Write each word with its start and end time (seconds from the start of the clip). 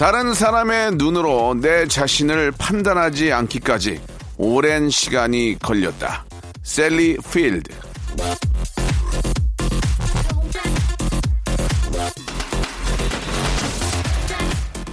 다른 0.00 0.32
사람의 0.32 0.92
눈으로 0.92 1.52
내 1.60 1.86
자신을 1.86 2.52
판단하지 2.52 3.34
않기까지 3.34 4.00
오랜 4.38 4.88
시간이 4.88 5.58
걸렸다 5.60 6.24
셀리 6.62 7.18
필드 7.30 7.70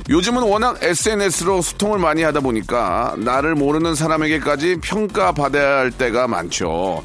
요즘은 0.09 0.43
워낙 0.43 0.77
SNS로 0.83 1.61
소통을 1.61 1.99
많이 1.99 2.23
하다 2.23 2.41
보니까 2.41 3.15
나를 3.17 3.55
모르는 3.55 3.95
사람에게까지 3.95 4.81
평가받아야 4.81 5.77
할 5.77 5.91
때가 5.91 6.27
많죠. 6.27 7.01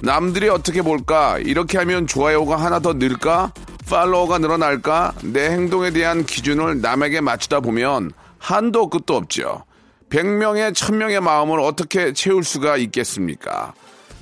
남들이 0.00 0.50
어떻게 0.50 0.82
볼까? 0.82 1.38
이렇게 1.38 1.78
하면 1.78 2.06
좋아요가 2.06 2.56
하나 2.56 2.80
더 2.80 2.92
늘까? 2.92 3.52
팔로워가 3.88 4.38
늘어날까? 4.38 5.14
내 5.22 5.50
행동에 5.50 5.90
대한 5.90 6.24
기준을 6.24 6.80
남에게 6.80 7.20
맞추다 7.20 7.60
보면 7.60 8.12
한도 8.38 8.88
끝도 8.88 9.16
없죠. 9.16 9.64
100명의 10.10 10.72
1000명의 10.72 11.20
마음을 11.20 11.60
어떻게 11.60 12.12
채울 12.12 12.44
수가 12.44 12.76
있겠습니까? 12.76 13.74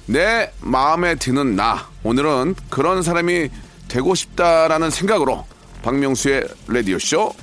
내 0.06 0.52
마음에 0.60 1.14
드는 1.14 1.56
나. 1.56 1.88
오늘은 2.02 2.54
그런 2.70 3.02
사람이 3.02 3.48
되고 3.88 4.14
싶다라는 4.14 4.90
생각으로 4.90 5.44
박명수의 5.82 6.46
라디오쇼 6.68 7.34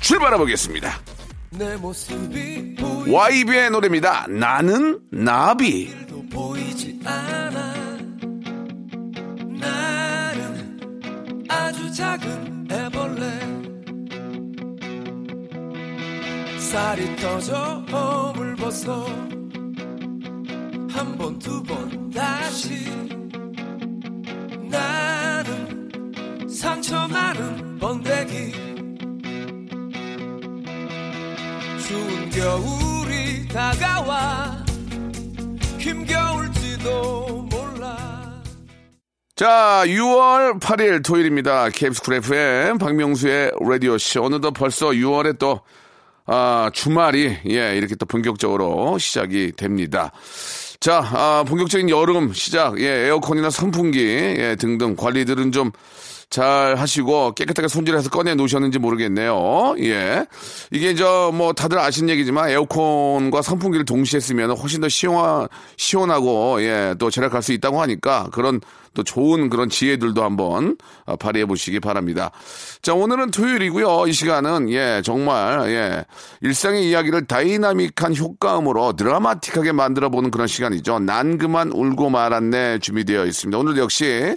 출발해 0.00 0.36
보겠습니다. 0.38 1.00
YB의 3.10 3.70
노래입니다. 3.70 4.26
나는 4.28 5.00
나비. 5.10 5.90
작은 11.98 12.68
애벌레. 12.70 13.26
살이 16.60 17.16
떠져 17.16 17.84
허물 17.90 18.54
벗어 18.54 19.04
한 20.92 21.18
번두번 21.18 22.10
다시. 22.10 22.84
나는 24.70 26.48
상처 26.48 27.08
많은 27.08 27.78
번데기. 27.80 28.52
추운 31.84 32.30
겨울이 32.30 33.48
다가와. 33.48 34.64
힘겨울지도 35.80 37.42
몰라 37.50 37.67
자, 39.38 39.84
6월 39.86 40.58
8일 40.58 41.04
토요일입니다. 41.04 41.68
KBS 41.68 42.02
Cool 42.02 42.14
FM 42.14 42.78
박명수의 42.78 43.52
라디오쇼. 43.60 44.24
어느덧 44.24 44.50
벌써 44.50 44.88
6월에 44.88 45.38
또, 45.38 45.60
아, 46.26 46.72
주말이, 46.74 47.36
예, 47.48 47.76
이렇게 47.76 47.94
또 47.94 48.04
본격적으로 48.04 48.98
시작이 48.98 49.52
됩니다. 49.52 50.10
자, 50.80 51.08
아, 51.12 51.44
본격적인 51.46 51.88
여름 51.88 52.32
시작, 52.32 52.80
예, 52.80 53.06
에어컨이나 53.06 53.50
선풍기, 53.50 54.00
예, 54.00 54.56
등등 54.58 54.96
관리들은 54.96 55.52
좀 55.52 55.70
잘 56.30 56.76
하시고 56.76 57.32
깨끗하게 57.32 57.68
손질해서 57.68 58.10
꺼내 58.10 58.34
놓으셨는지 58.34 58.78
모르겠네요. 58.78 59.76
예. 59.78 60.26
이게 60.70 60.94
저 60.94 61.30
뭐 61.32 61.52
다들 61.52 61.78
아시는 61.78 62.10
얘기지만 62.10 62.50
에어컨과 62.50 63.42
선풍기를 63.42 63.84
동시에 63.84 64.20
쓰면 64.20 64.52
훨씬 64.52 64.80
더 64.80 64.88
시원, 64.88 65.48
시원하고 65.76 66.62
예, 66.62 66.94
또 66.98 67.10
절약할 67.10 67.42
수 67.42 67.52
있다고 67.52 67.80
하니까 67.80 68.28
그런 68.32 68.60
또 68.98 69.04
좋은 69.04 69.48
그런 69.48 69.70
지혜들도 69.70 70.24
한번 70.24 70.76
아, 71.06 71.14
발휘해 71.14 71.46
보시기 71.46 71.78
바랍니다. 71.78 72.32
자, 72.82 72.94
오늘은 72.94 73.30
토요일이고요. 73.30 74.08
이 74.08 74.12
시간은 74.12 74.70
예, 74.70 75.02
정말 75.04 75.70
예, 75.70 76.04
일상의 76.40 76.88
이야기를 76.90 77.26
다이나믹한 77.28 78.16
효과음으로 78.16 78.94
드라마틱하게 78.94 79.70
만들어 79.70 80.08
보는 80.08 80.32
그런 80.32 80.48
시간이죠. 80.48 80.98
난 80.98 81.38
그만 81.38 81.70
울고 81.70 82.10
말았네 82.10 82.80
준비되어 82.80 83.26
있습니다. 83.26 83.56
오늘 83.56 83.78
역시 83.78 84.36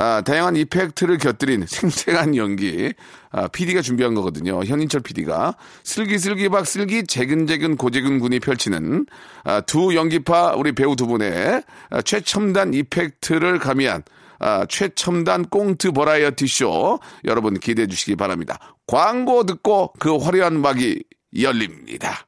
아, 0.00 0.22
다양한 0.24 0.54
effect를 0.54 1.18
곁들인 1.18 1.66
생생한 1.66 2.36
연기, 2.36 2.94
아, 3.32 3.48
PD가 3.48 3.82
준비한 3.82 4.14
거거든요. 4.14 4.62
현인철 4.62 5.00
PD가. 5.00 5.56
슬기슬기박 5.82 6.66
슬기 6.66 7.04
재근재근 7.04 7.76
고재근 7.76 8.20
군이 8.20 8.38
펼치는 8.38 9.06
아, 9.42 9.60
두 9.62 9.96
연기파 9.96 10.54
우리 10.54 10.70
배우 10.70 10.94
두 10.94 11.08
분의 11.08 11.64
아, 11.90 12.02
최첨단 12.02 12.74
이펙트를 12.74 13.58
가미한 13.58 14.04
아, 14.38 14.66
최첨단 14.68 15.44
꽁트 15.44 15.90
버라이어티 15.90 16.46
쇼 16.46 17.00
여러분 17.24 17.58
기대해 17.58 17.88
주시기 17.88 18.14
바랍니다. 18.14 18.76
광고 18.86 19.44
듣고 19.44 19.92
그 19.98 20.16
화려한 20.16 20.60
막이 20.60 21.02
열립니다. 21.40 22.27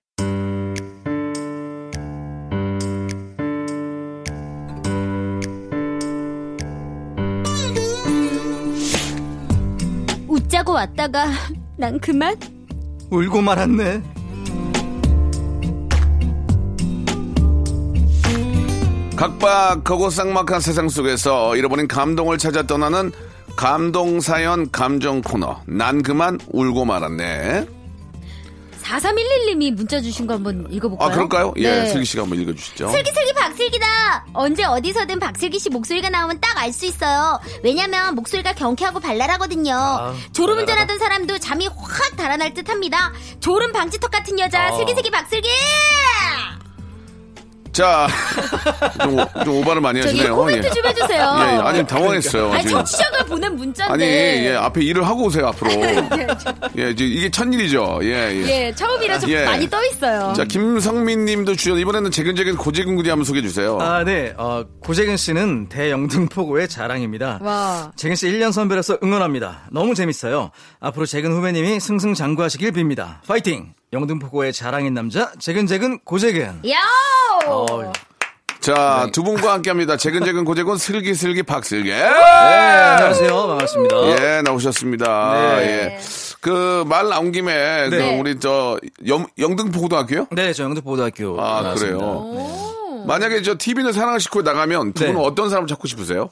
웃자고 10.51 10.73
왔다가 10.73 11.27
난 11.77 11.97
그만 11.99 12.35
울고 13.09 13.41
말았네. 13.41 14.01
각박하고 19.15 20.09
쌍막한 20.09 20.59
세상 20.59 20.89
속에서 20.89 21.55
잃어버린 21.55 21.87
감동을 21.87 22.37
찾아 22.37 22.63
떠나는 22.63 23.13
감동사연 23.55 24.71
감정 24.71 25.21
코너. 25.21 25.61
난 25.67 26.03
그만 26.03 26.37
울고 26.51 26.83
말았네. 26.83 27.80
4311님이 28.81 29.71
문자 29.73 30.01
주신 30.01 30.27
거 30.27 30.33
한번 30.35 30.67
읽어볼까요? 30.71 31.09
아, 31.09 31.11
그럴까요? 31.11 31.53
예, 31.57 31.69
네. 31.81 31.85
슬기 31.87 32.05
씨가 32.05 32.23
한번 32.23 32.39
읽어주시죠. 32.41 32.89
슬기슬기 32.89 33.33
박슬기다 33.33 34.25
언제 34.33 34.63
어디서든 34.63 35.19
박슬기 35.19 35.59
씨 35.59 35.69
목소리가 35.69 36.09
나오면 36.09 36.39
딱 36.39 36.57
알 36.57 36.71
수 36.73 36.85
있어요 36.85 37.39
왜냐면 37.63 38.13
목소리가 38.15 38.53
경쾌하고 38.53 38.99
발랄하거든요 38.99 40.13
졸음운전하던 40.33 40.99
사람도 40.99 41.39
잠이 41.39 41.67
확 41.67 42.15
달아날 42.17 42.53
듯 42.53 42.69
합니다 42.69 43.11
졸음 43.39 43.71
방지턱 43.71 44.11
같은 44.11 44.37
여자 44.39 44.71
슬기슬기 44.77 45.09
박슬기 45.09 45.49
자, 47.71 48.07
좀, 49.01 49.17
오- 49.17 49.43
좀 49.45 49.55
오바를 49.57 49.81
많이 49.81 50.01
저기 50.01 50.17
하시네요. 50.17 50.35
코멘트 50.35 50.67
예. 50.67 50.69
좀 50.71 50.85
해주세요 50.85 51.19
예, 51.21 51.43
아니, 51.61 51.87
당황했어요. 51.87 52.51
아니 52.51 52.61
지금. 52.63 52.77
청취자가 52.77 53.23
보낸 53.25 53.55
문자인데 53.55 53.93
아니, 53.93 54.03
예, 54.47 54.55
앞에 54.55 54.81
일을 54.83 55.07
하고 55.07 55.25
오세요, 55.25 55.47
앞으로. 55.47 55.71
예, 56.77 56.93
지금 56.95 57.11
이게 57.11 57.29
첫 57.31 57.45
일이죠. 57.53 57.99
예, 58.03 58.07
예. 58.33 58.49
예, 58.67 58.75
처음이라 58.75 59.19
좀 59.19 59.29
예. 59.29 59.45
많이 59.45 59.69
떠 59.69 59.83
있어요 59.85 60.33
자, 60.35 60.43
김성민 60.43 61.25
님도 61.25 61.55
주연, 61.55 61.77
이번에는 61.79 62.11
재근재근 62.11 62.57
고재근 62.57 62.95
군이 62.97 63.07
한번 63.09 63.23
소개해 63.25 63.41
주세요. 63.41 63.77
아, 63.79 64.03
네. 64.03 64.33
어, 64.37 64.65
고재근 64.83 65.15
씨는 65.17 65.69
대영등포고의 65.69 66.67
자랑입니다. 66.67 67.39
와. 67.41 67.91
재근 67.95 68.15
씨 68.15 68.27
1년 68.27 68.51
선배로서 68.51 68.97
응원합니다. 69.01 69.69
너무 69.71 69.95
재밌어요. 69.95 70.51
앞으로 70.79 71.05
재근 71.05 71.31
후배님이 71.31 71.79
승승장구하시길 71.79 72.71
빕니다. 72.71 73.21
파이팅! 73.27 73.73
영등포고의 73.93 74.53
자랑인 74.53 74.93
남자 74.93 75.31
재근재근 75.37 75.99
고재근. 76.05 76.61
야 76.69 76.77
어, 77.45 77.65
자, 78.61 79.09
두 79.11 79.23
분과 79.23 79.53
함께 79.53 79.69
합니다. 79.69 79.97
재근재근 79.97 80.45
고재근 80.45 80.77
슬기슬기 80.77 81.43
박슬기. 81.43 81.89
네, 81.89 82.01
안녕하세요. 82.01 83.47
반갑습니다. 83.47 83.95
예, 84.37 84.41
나오셨습니다. 84.43 85.33
네. 85.33 85.65
예. 85.65 85.99
그, 86.39 86.85
말 86.87 87.09
나온 87.09 87.31
김에, 87.31 87.89
그 87.89 87.95
네. 87.95 88.19
우리 88.19 88.39
저, 88.39 88.79
영, 89.07 89.25
영등포 89.37 89.81
고등학교요? 89.81 90.27
네, 90.31 90.53
저 90.53 90.63
영등포고등학교. 90.63 91.41
아, 91.41 91.61
나왔습니다. 91.61 91.97
그래요? 91.97 92.71
만약에 93.07 93.41
저 93.41 93.55
TV는 93.57 93.93
사랑을 93.93 94.19
싣고 94.19 94.43
나가면 94.43 94.93
두 94.93 95.05
네. 95.05 95.11
분은 95.11 95.25
어떤 95.25 95.49
사람을 95.49 95.67
찾고 95.67 95.87
싶으세요? 95.87 96.29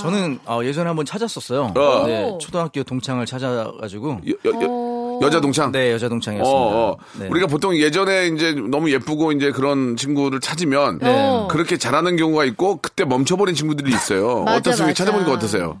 저는 0.00 0.38
어, 0.46 0.60
예전에 0.62 0.86
한번 0.86 1.04
찾았었어요. 1.04 1.72
어. 1.76 2.04
네, 2.06 2.38
초등학교 2.40 2.84
동창을 2.84 3.26
찾아가지고. 3.26 4.20
여, 4.28 4.50
여, 4.50 4.62
여, 4.62 4.93
여자 5.22 5.40
동창? 5.40 5.72
네, 5.72 5.92
여자 5.92 6.08
동창이었습니다. 6.08 6.56
어, 6.58 6.90
어. 6.92 6.96
네. 7.18 7.28
우리가 7.28 7.46
보통 7.46 7.76
예전에 7.76 8.28
이제 8.28 8.52
너무 8.52 8.90
예쁘고 8.90 9.32
이제 9.32 9.50
그런 9.50 9.96
친구를 9.96 10.40
찾으면 10.40 10.98
네. 11.00 11.46
그렇게 11.50 11.76
잘하는 11.76 12.16
경우가 12.16 12.44
있고 12.46 12.78
그때 12.82 13.04
멈춰버린 13.04 13.54
친구들이 13.54 13.90
있어요. 13.92 14.42
맞아, 14.46 14.56
어떻습니까? 14.58 14.86
맞아. 14.90 14.94
찾아보니까 15.04 15.32
어떠세요? 15.32 15.80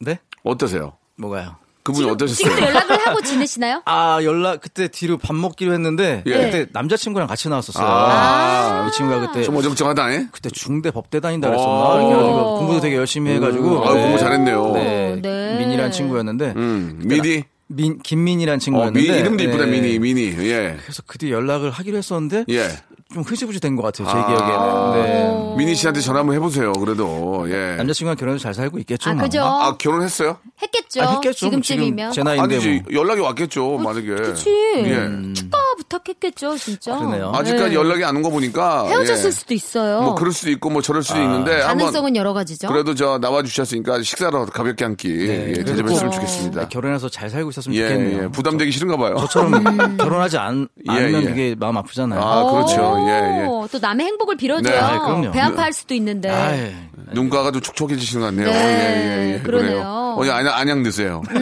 네? 0.00 0.18
어떠세요? 0.44 0.92
뭐가요? 1.16 1.56
그분이 1.84 2.08
어떠셨어요? 2.10 2.36
지금도 2.36 2.62
연락을 2.62 3.06
하고 3.08 3.20
지내시나요? 3.26 3.82
아, 3.86 4.20
연락, 4.22 4.60
그때 4.60 4.86
뒤로 4.86 5.18
밥 5.18 5.34
먹기로 5.34 5.72
했는데, 5.72 6.22
예. 6.26 6.30
그때 6.32 6.66
남자친구랑 6.72 7.26
같이 7.26 7.48
나왔었어요. 7.48 7.84
아. 7.84 8.86
이 8.88 8.92
친구가 8.92 9.26
그때, 9.26 9.42
좀 9.42 9.56
어정쩡하다, 9.56 10.12
예? 10.14 10.26
그때 10.30 10.48
중대 10.50 10.92
법대 10.92 11.18
다닌다 11.18 11.48
그랬었나? 11.48 11.72
오. 11.72 11.98
이렇게 11.98 12.12
해가지고 12.14 12.58
공부도 12.58 12.80
되게 12.82 12.96
열심히 12.96 13.32
해가지고. 13.32 13.84
아, 13.84 13.94
공부 13.94 14.16
잘했네요. 14.16 14.72
네. 14.74 15.20
네. 15.20 15.56
민이라는 15.58 15.90
친구였는데, 15.90 16.52
음, 16.56 17.00
미니? 17.04 17.42
민, 17.74 17.98
김민이라는 17.98 18.56
어, 18.56 18.58
친구였는데. 18.58 19.00
미, 19.00 19.06
이름도 19.06 19.44
이쁘다, 19.44 19.64
네. 19.66 19.70
미니, 19.80 19.98
미니. 19.98 20.22
예. 20.48 20.76
그래서 20.82 21.02
그 21.06 21.18
뒤에 21.18 21.30
연락을 21.30 21.70
하기로 21.70 21.96
했었는데, 21.98 22.44
예. 22.50 22.68
좀 23.12 23.22
흐지부지 23.22 23.60
된 23.60 23.76
것 23.76 23.82
같아요, 23.82 24.08
제 24.08 24.14
아. 24.16 24.26
기억에는. 24.26 25.02
네. 25.02 25.54
미니 25.58 25.74
씨한테 25.74 26.00
전화 26.00 26.20
한번 26.20 26.34
해보세요, 26.36 26.72
그래도. 26.72 27.44
예. 27.48 27.76
남자친구랑 27.76 28.16
결혼해서 28.16 28.42
잘 28.42 28.54
살고 28.54 28.78
있겠죠. 28.80 29.10
아, 29.10 29.14
뭐. 29.14 29.22
그죠? 29.24 29.42
아, 29.42 29.76
결혼했어요? 29.76 30.38
했겠죠. 30.62 31.02
아, 31.02 31.10
했겠죠. 31.14 31.46
지금쯤이면. 31.46 32.12
지금 32.12 32.24
제 32.24 32.28
나이인데 32.28 32.54
아니지, 32.56 32.82
뭐. 32.90 33.00
연락이 33.00 33.20
왔겠죠, 33.20 33.78
만약에. 33.78 34.06
그치. 34.14 34.50
예. 34.76 35.32
축가 35.34 35.58
부탁했겠죠, 35.92 36.56
진짜. 36.56 36.96
그러네요. 36.96 37.32
아직까지 37.34 37.70
네. 37.70 37.74
연락이 37.74 38.04
안 38.04 38.16
온 38.16 38.22
거 38.22 38.30
보니까. 38.30 38.86
헤어졌을 38.86 39.26
예. 39.26 39.30
수도 39.30 39.54
있어요. 39.54 40.00
뭐 40.02 40.14
그럴 40.14 40.32
수도 40.32 40.50
있고 40.50 40.70
뭐 40.70 40.80
저럴 40.80 41.02
수도 41.02 41.20
있는데 41.20 41.60
한번 41.60 41.78
가능성은 41.78 42.16
여러 42.16 42.32
가지죠. 42.32 42.68
그래도 42.68 42.94
저 42.94 43.18
나와 43.18 43.42
주셨으니까 43.42 44.02
식사로 44.02 44.46
가볍게 44.46 44.84
한 44.84 44.96
끼 44.96 45.08
네, 45.08 45.48
예, 45.50 45.64
대접했으면 45.64 46.10
꼭 46.10 46.12
좋겠습니다. 46.12 46.68
결혼해서 46.68 47.08
잘 47.08 47.30
살고 47.30 47.50
있었으면 47.50 47.76
예, 47.76 47.88
좋겠네요. 47.88 48.22
예. 48.24 48.28
부담되기 48.28 48.70
싫은가 48.70 48.96
봐요. 48.98 49.16
저처럼 49.20 49.96
결혼하지 49.96 50.36
않, 50.38 50.68
예, 50.88 50.92
않으면 50.92 51.22
예. 51.22 51.26
그게 51.26 51.54
마음 51.58 51.76
아프잖아요. 51.78 52.20
아, 52.20 52.50
그렇죠. 52.52 52.96
예, 53.08 53.40
예. 53.42 53.46
오, 53.46 53.66
또 53.72 53.78
남의 53.78 54.06
행복을 54.06 54.36
빌어줘요. 54.36 54.72
네, 54.72 54.78
아, 54.78 55.00
그럼요. 55.00 55.30
배 55.32 55.40
아파할 55.40 55.72
수도 55.72 55.94
있는데. 55.94 56.28
아이, 56.30 56.72
눈가가 57.12 57.50
좀 57.52 57.60
촉촉해지시는 57.62 58.20
것 58.20 58.26
같네요. 58.26 58.46
네, 58.46 58.54
예, 58.54 59.30
예, 59.30 59.34
예. 59.34 59.38
그러네요. 59.40 60.16
어디 60.18 60.30
안양, 60.30 60.54
안양 60.54 60.82
드세요. 60.82 61.22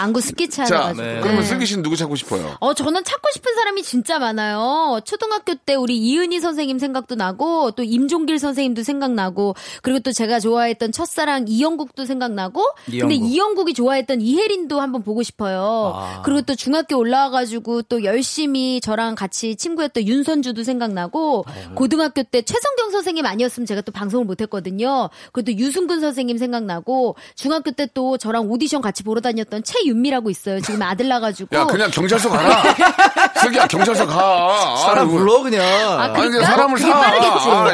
안구 0.00 0.20
습기 0.20 0.48
자, 0.48 0.64
차가지고. 0.64 1.06
네. 1.06 1.20
그러면 1.20 1.44
슬기 1.44 1.66
씨는 1.66 1.82
누구 1.82 1.94
찾고 1.96 2.16
싶어요? 2.16 2.56
어, 2.60 2.74
저는 2.74 3.04
찾고 3.04 3.28
싶은 3.34 3.54
사람이 3.54 3.82
진짜 3.82 4.18
많아요. 4.18 5.00
초등학교 5.04 5.54
때 5.54 5.74
우리 5.74 5.98
이은희 5.98 6.40
선생님 6.40 6.78
생각도 6.78 7.14
나고, 7.14 7.72
또 7.72 7.82
임종길 7.82 8.38
선생님도 8.38 8.82
생각나고, 8.82 9.54
그리고 9.82 10.00
또 10.00 10.12
제가 10.12 10.40
좋아했던 10.40 10.92
첫사랑 10.92 11.44
이영국도 11.48 12.06
생각나고, 12.06 12.64
근데 12.86 13.14
이영국. 13.14 13.30
이영국이 13.30 13.74
좋아했던 13.74 14.22
이혜린도 14.22 14.80
한번 14.80 15.02
보고 15.02 15.22
싶어요. 15.22 15.92
아. 15.94 16.22
그리고 16.24 16.42
또 16.42 16.54
중학교 16.54 16.96
올라와가지고 16.96 17.82
또 17.82 18.02
열심히 18.04 18.80
저랑 18.80 19.14
같이 19.14 19.56
친구였던 19.56 20.06
윤선주도 20.06 20.64
생각나고, 20.64 21.44
고등학교 21.74 22.22
때 22.22 22.40
최성경 22.42 22.90
선생님 22.90 23.26
아니었으면 23.26 23.66
제가 23.66 23.82
또 23.82 23.92
방송을 23.92 24.24
못했거든요. 24.24 25.10
그리고 25.32 25.52
또 25.52 25.58
유승근 25.58 26.00
선생님 26.00 26.38
생각나고, 26.38 27.16
중학교 27.34 27.70
때 27.72 27.90
또 27.92 28.16
저랑 28.18 28.50
오디션 28.50 28.82
같이 28.82 29.02
보러 29.02 29.20
다녔던 29.20 29.62
최 29.64 29.80
윤미라고 29.90 30.30
있어요. 30.30 30.60
지금 30.60 30.80
아들 30.82 31.08
나가지고. 31.08 31.54
야, 31.56 31.64
그냥 31.66 31.90
경찰서 31.90 32.28
가라. 32.30 32.62
슬기야, 33.42 33.66
경찰서 33.66 34.06
가. 34.06 34.76
사람 34.84 35.06
아이고. 35.06 35.12
불러 35.18 35.42
그냥. 35.42 35.62
아, 35.62 36.02
아니, 36.04 36.12
그러니까? 36.14 36.30
그냥 36.38 36.44
사람을 36.44 36.78
사. 36.78 37.00
빠르겠지. 37.00 37.48
아, 37.48 37.64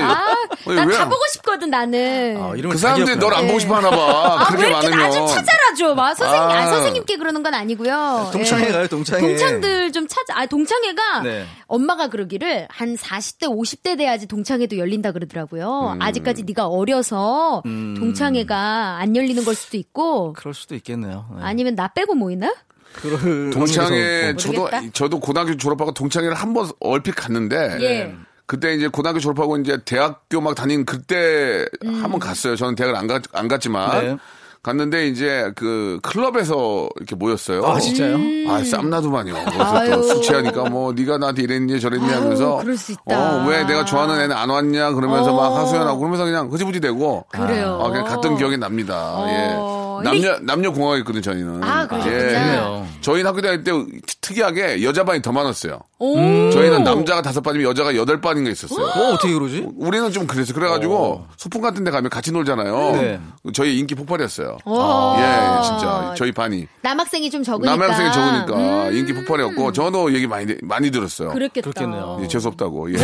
아니, 0.66 0.76
난 0.76 0.88
왜? 0.88 0.96
다 0.96 1.04
보고 1.08 1.20
싶거든, 1.32 1.70
나는. 1.70 2.36
아, 2.40 2.52
그 2.70 2.76
사람들이. 2.78 3.16
널 3.16 3.34
안 3.34 3.46
보고 3.46 3.58
싶어 3.58 3.76
하나 3.76 3.90
봐. 3.90 3.96
아, 4.40 4.44
그렇게 4.46 4.64
왜 4.64 4.70
이렇게 4.70 4.88
많으면. 4.88 5.08
나좀 5.10 5.26
찾아라줘. 5.26 5.94
막 5.94 6.14
선생님, 6.14 6.48
아. 6.50 6.54
아. 6.62 6.66
선생님께 6.66 7.16
그러는 7.16 7.42
건 7.42 7.54
아니고요. 7.54 8.30
동창회 8.32 8.68
예. 8.68 8.72
가요, 8.72 8.88
동창회. 8.88 9.20
동창들 9.20 9.92
좀 9.92 10.06
찾아. 10.08 10.34
아, 10.40 10.46
동창회가 10.46 11.20
네. 11.22 11.46
엄마가 11.66 12.08
그러기를 12.08 12.66
한 12.70 12.94
40대, 12.96 13.42
50대 13.48 13.98
돼야지 13.98 14.26
동창회도 14.26 14.78
열린다 14.78 15.12
그러더라고요. 15.12 15.92
음. 15.96 16.02
아직까지 16.02 16.44
네가 16.44 16.66
어려서 16.66 17.62
동창회가 17.64 18.98
안 19.00 19.16
열리는 19.16 19.44
걸 19.44 19.54
수도 19.54 19.76
있고 19.76 20.32
그럴 20.34 20.54
수도 20.54 20.74
있겠네요. 20.76 21.26
네. 21.36 21.42
아니면 21.42 21.74
나 21.74 21.88
빼고 21.88 22.05
모이나? 22.14 22.52
그럴 22.94 23.50
동창회 23.50 23.98
확률이 24.32 24.36
저도 24.38 24.60
모르겠다. 24.60 24.82
저도 24.92 25.20
고등학교 25.20 25.56
졸업하고 25.56 25.92
동창회를 25.92 26.34
한 26.34 26.54
번 26.54 26.70
얼핏 26.80 27.12
갔는데 27.14 27.78
예. 27.80 28.14
그때 28.46 28.74
이제 28.74 28.88
고등학교 28.88 29.18
졸업하고 29.20 29.58
이제 29.58 29.78
대학교 29.84 30.40
막 30.40 30.54
다닌 30.54 30.86
그때 30.86 31.66
음. 31.84 32.02
한번 32.02 32.20
갔어요. 32.20 32.56
저는 32.56 32.74
대학을 32.76 32.96
안, 32.96 33.06
가, 33.06 33.20
안 33.32 33.48
갔지만 33.48 34.04
네. 34.06 34.16
갔는데 34.62 35.06
이제 35.08 35.52
그 35.54 35.98
클럽에서 36.02 36.88
이렇게 36.96 37.14
모였어요. 37.14 37.64
아, 37.66 37.78
진짜요? 37.78 38.16
아, 38.50 38.64
쌈나도만요. 38.64 39.34
그래서 39.34 39.96
음. 39.98 40.02
술 40.02 40.22
취하니까 40.22 40.68
뭐 40.70 40.92
네가 40.92 41.18
나한테 41.18 41.42
이랬니 41.42 41.78
저랬니 41.80 42.08
하면서 42.08 42.56
그럴 42.58 42.76
수 42.76 42.92
있다. 42.92 43.44
어, 43.44 43.46
왜 43.48 43.64
내가 43.64 43.84
좋아하는 43.84 44.20
애는 44.22 44.34
안 44.34 44.48
왔냐 44.48 44.92
그러면서 44.92 45.34
어. 45.34 45.36
막 45.36 45.56
하소연하고 45.60 45.98
그러면서 45.98 46.24
그냥 46.24 46.50
흐지부지 46.50 46.80
되고 46.80 47.24
그래요. 47.28 47.80
아, 47.82 47.90
그냥 47.90 48.06
갔던 48.06 48.36
기억이 48.38 48.56
납니다. 48.56 49.16
어. 49.18 49.28
예. 49.28 49.75
근데 50.02 50.10
남녀 50.10 50.38
남녀 50.40 50.72
공학이었거든요, 50.72 51.22
저희는. 51.22 51.64
아. 51.64 51.88
예. 52.06 52.10
좋네요. 52.10 52.86
저희는 53.00 53.26
학교 53.28 53.40
다닐 53.40 53.64
때 53.64 53.72
특이하게 54.20 54.82
여자 54.82 55.04
반이 55.04 55.22
더 55.22 55.32
많았어요. 55.32 55.80
오. 55.98 56.14
저희는 56.50 56.84
남자가 56.84 57.22
다섯 57.22 57.40
반이면 57.40 57.68
여자가 57.70 57.96
여덟 57.96 58.20
반인가 58.20 58.50
있었어요. 58.50 58.84
어, 58.84 59.14
어떻게 59.14 59.32
그러지? 59.32 59.66
우리는 59.76 60.10
좀 60.12 60.26
그랬어요. 60.26 60.54
그래가지고 60.54 61.26
소풍 61.36 61.62
같은 61.62 61.84
데 61.84 61.90
가면 61.90 62.10
같이 62.10 62.32
놀잖아요. 62.32 62.92
네. 63.00 63.20
저희 63.54 63.78
인기 63.78 63.94
폭발이었어요. 63.94 64.58
오. 64.64 64.74
예, 65.18 65.62
진짜. 65.64 66.14
저희 66.16 66.32
반이. 66.32 66.66
남학생이 66.82 67.30
좀 67.30 67.42
적으니까. 67.42 67.76
남학생이 67.76 68.12
적으니까 68.12 68.88
음. 68.88 68.96
인기 68.96 69.14
폭발이었고, 69.14 69.72
저도 69.72 70.12
얘기 70.14 70.26
많이, 70.26 70.54
많이 70.62 70.90
들었어요. 70.90 71.30
그랬겠다. 71.30 71.70
그렇겠네요. 71.70 72.18
예, 72.22 72.28
재수 72.28 72.48
없다고. 72.48 72.92
예. 72.92 72.96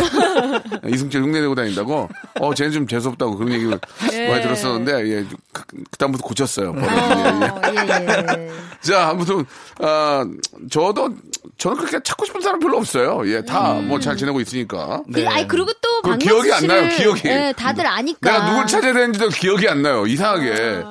이승철 0.89 1.23
흉내 1.23 1.41
내고 1.41 1.55
다닌다고. 1.55 2.09
어, 2.39 2.53
쟤는 2.53 2.71
좀 2.71 2.87
재수 2.87 3.09
없다고 3.09 3.37
그런 3.37 3.53
얘기를 3.53 3.79
많이 4.29 4.41
들었었는데, 4.43 5.07
예. 5.09 5.25
그, 5.51 5.63
그다음부터 5.91 6.23
고쳤어요. 6.23 6.73
버릇. 6.83 6.97
예, 7.17 7.41
예. 7.41 7.49
어, 7.49 7.61
예, 8.37 8.47
예. 8.47 8.51
자, 8.81 9.09
아무튼, 9.09 9.45
아, 9.79 10.25
저도, 10.69 11.09
저는 11.57 11.77
그렇게 11.77 11.99
찾고 12.03 12.25
싶은 12.25 12.41
사람 12.41 12.59
별로 12.59 12.77
없어요. 12.77 13.21
예, 13.27 13.43
다 13.45 13.75
뭐 13.75 13.99
잘 13.99 14.17
지내고 14.17 14.41
있으니까. 14.41 15.03
그, 15.13 15.25
아니 15.27 15.47
그리고 15.47 15.71
또 15.73 15.89
그 16.03 16.09
박명수 16.09 16.25
기억이 16.25 16.51
안 16.51 16.59
씨를, 16.59 16.87
나요, 16.89 16.97
기억이. 16.97 17.21
예, 17.29 17.53
다들 17.55 17.87
아니까. 17.87 18.29
내가 18.31 18.49
누굴 18.49 18.67
찾아야 18.67 18.91
되는지도 18.93 19.29
기억이 19.29 19.67
안 19.69 19.81
나요. 19.81 20.05
이상하게. 20.05 20.83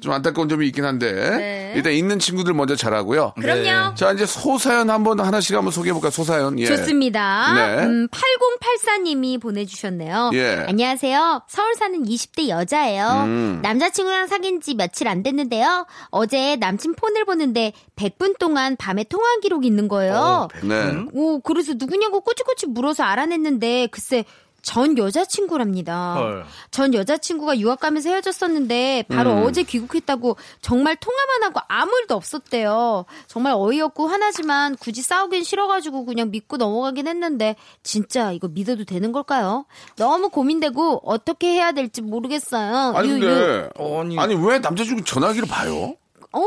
좀 0.00 0.12
안타까운 0.12 0.48
점이 0.48 0.66
있긴 0.68 0.84
한데. 0.84 1.12
네. 1.12 1.72
일단 1.74 1.92
있는 1.92 2.18
친구들 2.20 2.54
먼저 2.54 2.76
잘하고요. 2.76 3.32
그럼요. 3.40 3.94
자, 3.96 4.12
이제 4.12 4.26
소사연 4.26 4.90
한번 4.90 5.18
하나씩 5.20 5.56
한번 5.56 5.72
소개해볼까요? 5.72 6.10
소사연. 6.10 6.58
예. 6.60 6.66
좋습니다. 6.66 7.52
네. 7.54 7.84
음, 7.84 8.08
8084님이 8.08 9.40
보내주셨네요. 9.40 10.30
예. 10.34 10.64
안녕하세요. 10.68 11.42
서울 11.48 11.74
사는 11.74 12.00
20대 12.04 12.48
여자예요. 12.48 13.22
음. 13.26 13.58
남자친구랑 13.62 14.26
사귄 14.28 14.60
지 14.60 14.74
며칠 14.74 15.08
안 15.08 15.22
됐는데요. 15.38 15.86
어제 16.10 16.56
남친 16.56 16.94
폰을 16.94 17.24
보는데 17.24 17.72
100분 17.96 18.38
동안 18.38 18.76
밤에 18.76 19.04
통화 19.04 19.24
기록이 19.40 19.66
있는 19.66 19.86
거예요. 19.88 20.48
네. 20.64 21.06
오, 21.12 21.40
그래서 21.40 21.74
누구냐고 21.76 22.20
꼬치꼬치 22.20 22.66
물어서 22.66 23.04
알아냈는데 23.04 23.88
글쎄 23.90 24.24
전 24.68 24.98
여자친구랍니다. 24.98 26.12
헐. 26.12 26.44
전 26.70 26.92
여자친구가 26.92 27.58
유학 27.58 27.80
가면서 27.80 28.10
헤어졌었는데 28.10 29.04
바로 29.08 29.30
음. 29.30 29.44
어제 29.44 29.62
귀국했다고 29.62 30.36
정말 30.60 30.94
통화만 30.96 31.42
하고 31.42 31.60
아무 31.68 31.90
일도 32.00 32.14
없었대요. 32.14 33.06
정말 33.26 33.54
어이없고 33.56 34.08
화나지만 34.08 34.76
굳이 34.76 35.00
싸우긴 35.00 35.42
싫어가지고 35.42 36.04
그냥 36.04 36.30
믿고 36.30 36.58
넘어가긴 36.58 37.08
했는데 37.08 37.56
진짜 37.82 38.30
이거 38.32 38.48
믿어도 38.48 38.84
되는 38.84 39.10
걸까요? 39.10 39.64
너무 39.96 40.28
고민되고 40.28 41.00
어떻게 41.02 41.46
해야 41.54 41.72
될지 41.72 42.02
모르겠어요. 42.02 42.92
아니. 42.94 43.08
근데. 43.08 43.70
아니. 43.78 44.18
아니, 44.18 44.34
왜 44.34 44.58
남자친구 44.58 45.02
전화기를 45.02 45.48
봐요? 45.48 45.94
어? 46.32 46.42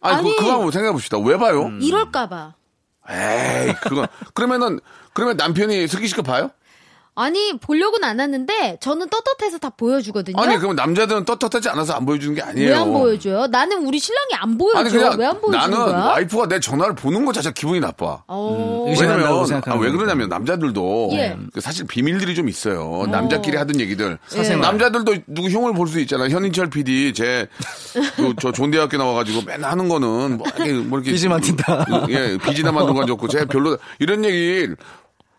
아니, 0.00 0.16
아니. 0.16 0.30
그, 0.30 0.42
그거 0.42 0.54
한번 0.54 0.72
생각해 0.72 0.90
봅시다. 0.90 1.18
왜 1.18 1.36
봐요? 1.36 1.70
이럴까봐. 1.80 2.54
에이, 3.10 3.74
그건. 3.80 4.08
그러면은, 4.32 4.80
그러면 5.12 5.36
남편이 5.36 5.86
슬기 5.86 6.08
씨가 6.08 6.22
봐요? 6.22 6.50
아니 7.16 7.56
보려고는 7.58 8.08
안 8.08 8.18
왔는데 8.18 8.78
저는 8.80 9.08
떳떳해서 9.08 9.58
다 9.58 9.70
보여주거든요. 9.70 10.36
아니 10.40 10.56
그럼 10.58 10.74
남자들은 10.74 11.24
떳떳하지 11.24 11.68
않아서 11.68 11.92
안 11.94 12.04
보여주는 12.04 12.34
게 12.34 12.42
아니에요. 12.42 12.68
왜 12.70 12.74
안 12.74 12.92
보여줘요? 12.92 13.46
나는 13.46 13.86
우리 13.86 14.00
신랑이 14.00 14.34
안 14.34 14.58
보여줘. 14.58 14.78
아니 14.80 14.90
그냥 14.90 15.16
왜안 15.18 15.40
보여주는 15.40 15.58
나는 15.58 15.76
거야? 15.92 16.04
와이프가 16.06 16.48
내 16.48 16.58
전화를 16.58 16.96
보는 16.96 17.24
것 17.24 17.32
자체가 17.32 17.52
기분이 17.54 17.78
나빠. 17.78 18.22
어. 18.26 18.84
의심한다고 18.88 19.22
왜냐면 19.26 19.46
생각하는 19.46 19.78
아, 19.78 19.80
왜. 19.80 19.90
그러냐면 19.92 20.28
남자들도 20.28 21.10
예. 21.12 21.36
그 21.52 21.60
사실 21.60 21.86
비밀들이 21.86 22.34
좀 22.34 22.48
있어요. 22.48 23.06
남자끼리 23.08 23.56
하던 23.58 23.78
얘기들. 23.78 24.18
사생활. 24.26 24.60
남자들도 24.62 25.14
누구 25.28 25.48
흉을 25.48 25.72
볼 25.72 25.84
수 25.86 26.00
있잖아. 26.00 26.28
현인철 26.28 26.70
PD 26.70 27.12
제저 27.12 28.50
좋은 28.52 28.70
대학교 28.72 28.96
나와가지고 28.96 29.42
맨날 29.42 29.70
하는 29.70 29.88
거는 29.88 30.38
뭐 30.38 30.46
이렇게 30.56 30.72
뭐 30.72 30.98
이렇게 30.98 31.12
빚이 31.12 31.28
많든다. 31.28 31.86
예 32.08 32.36
비지나 32.42 32.72
만든 32.72 32.94
건 32.94 33.06
좋고 33.06 33.28
제 33.28 33.44
별로 33.44 33.76
이런 34.00 34.24
얘기. 34.24 34.66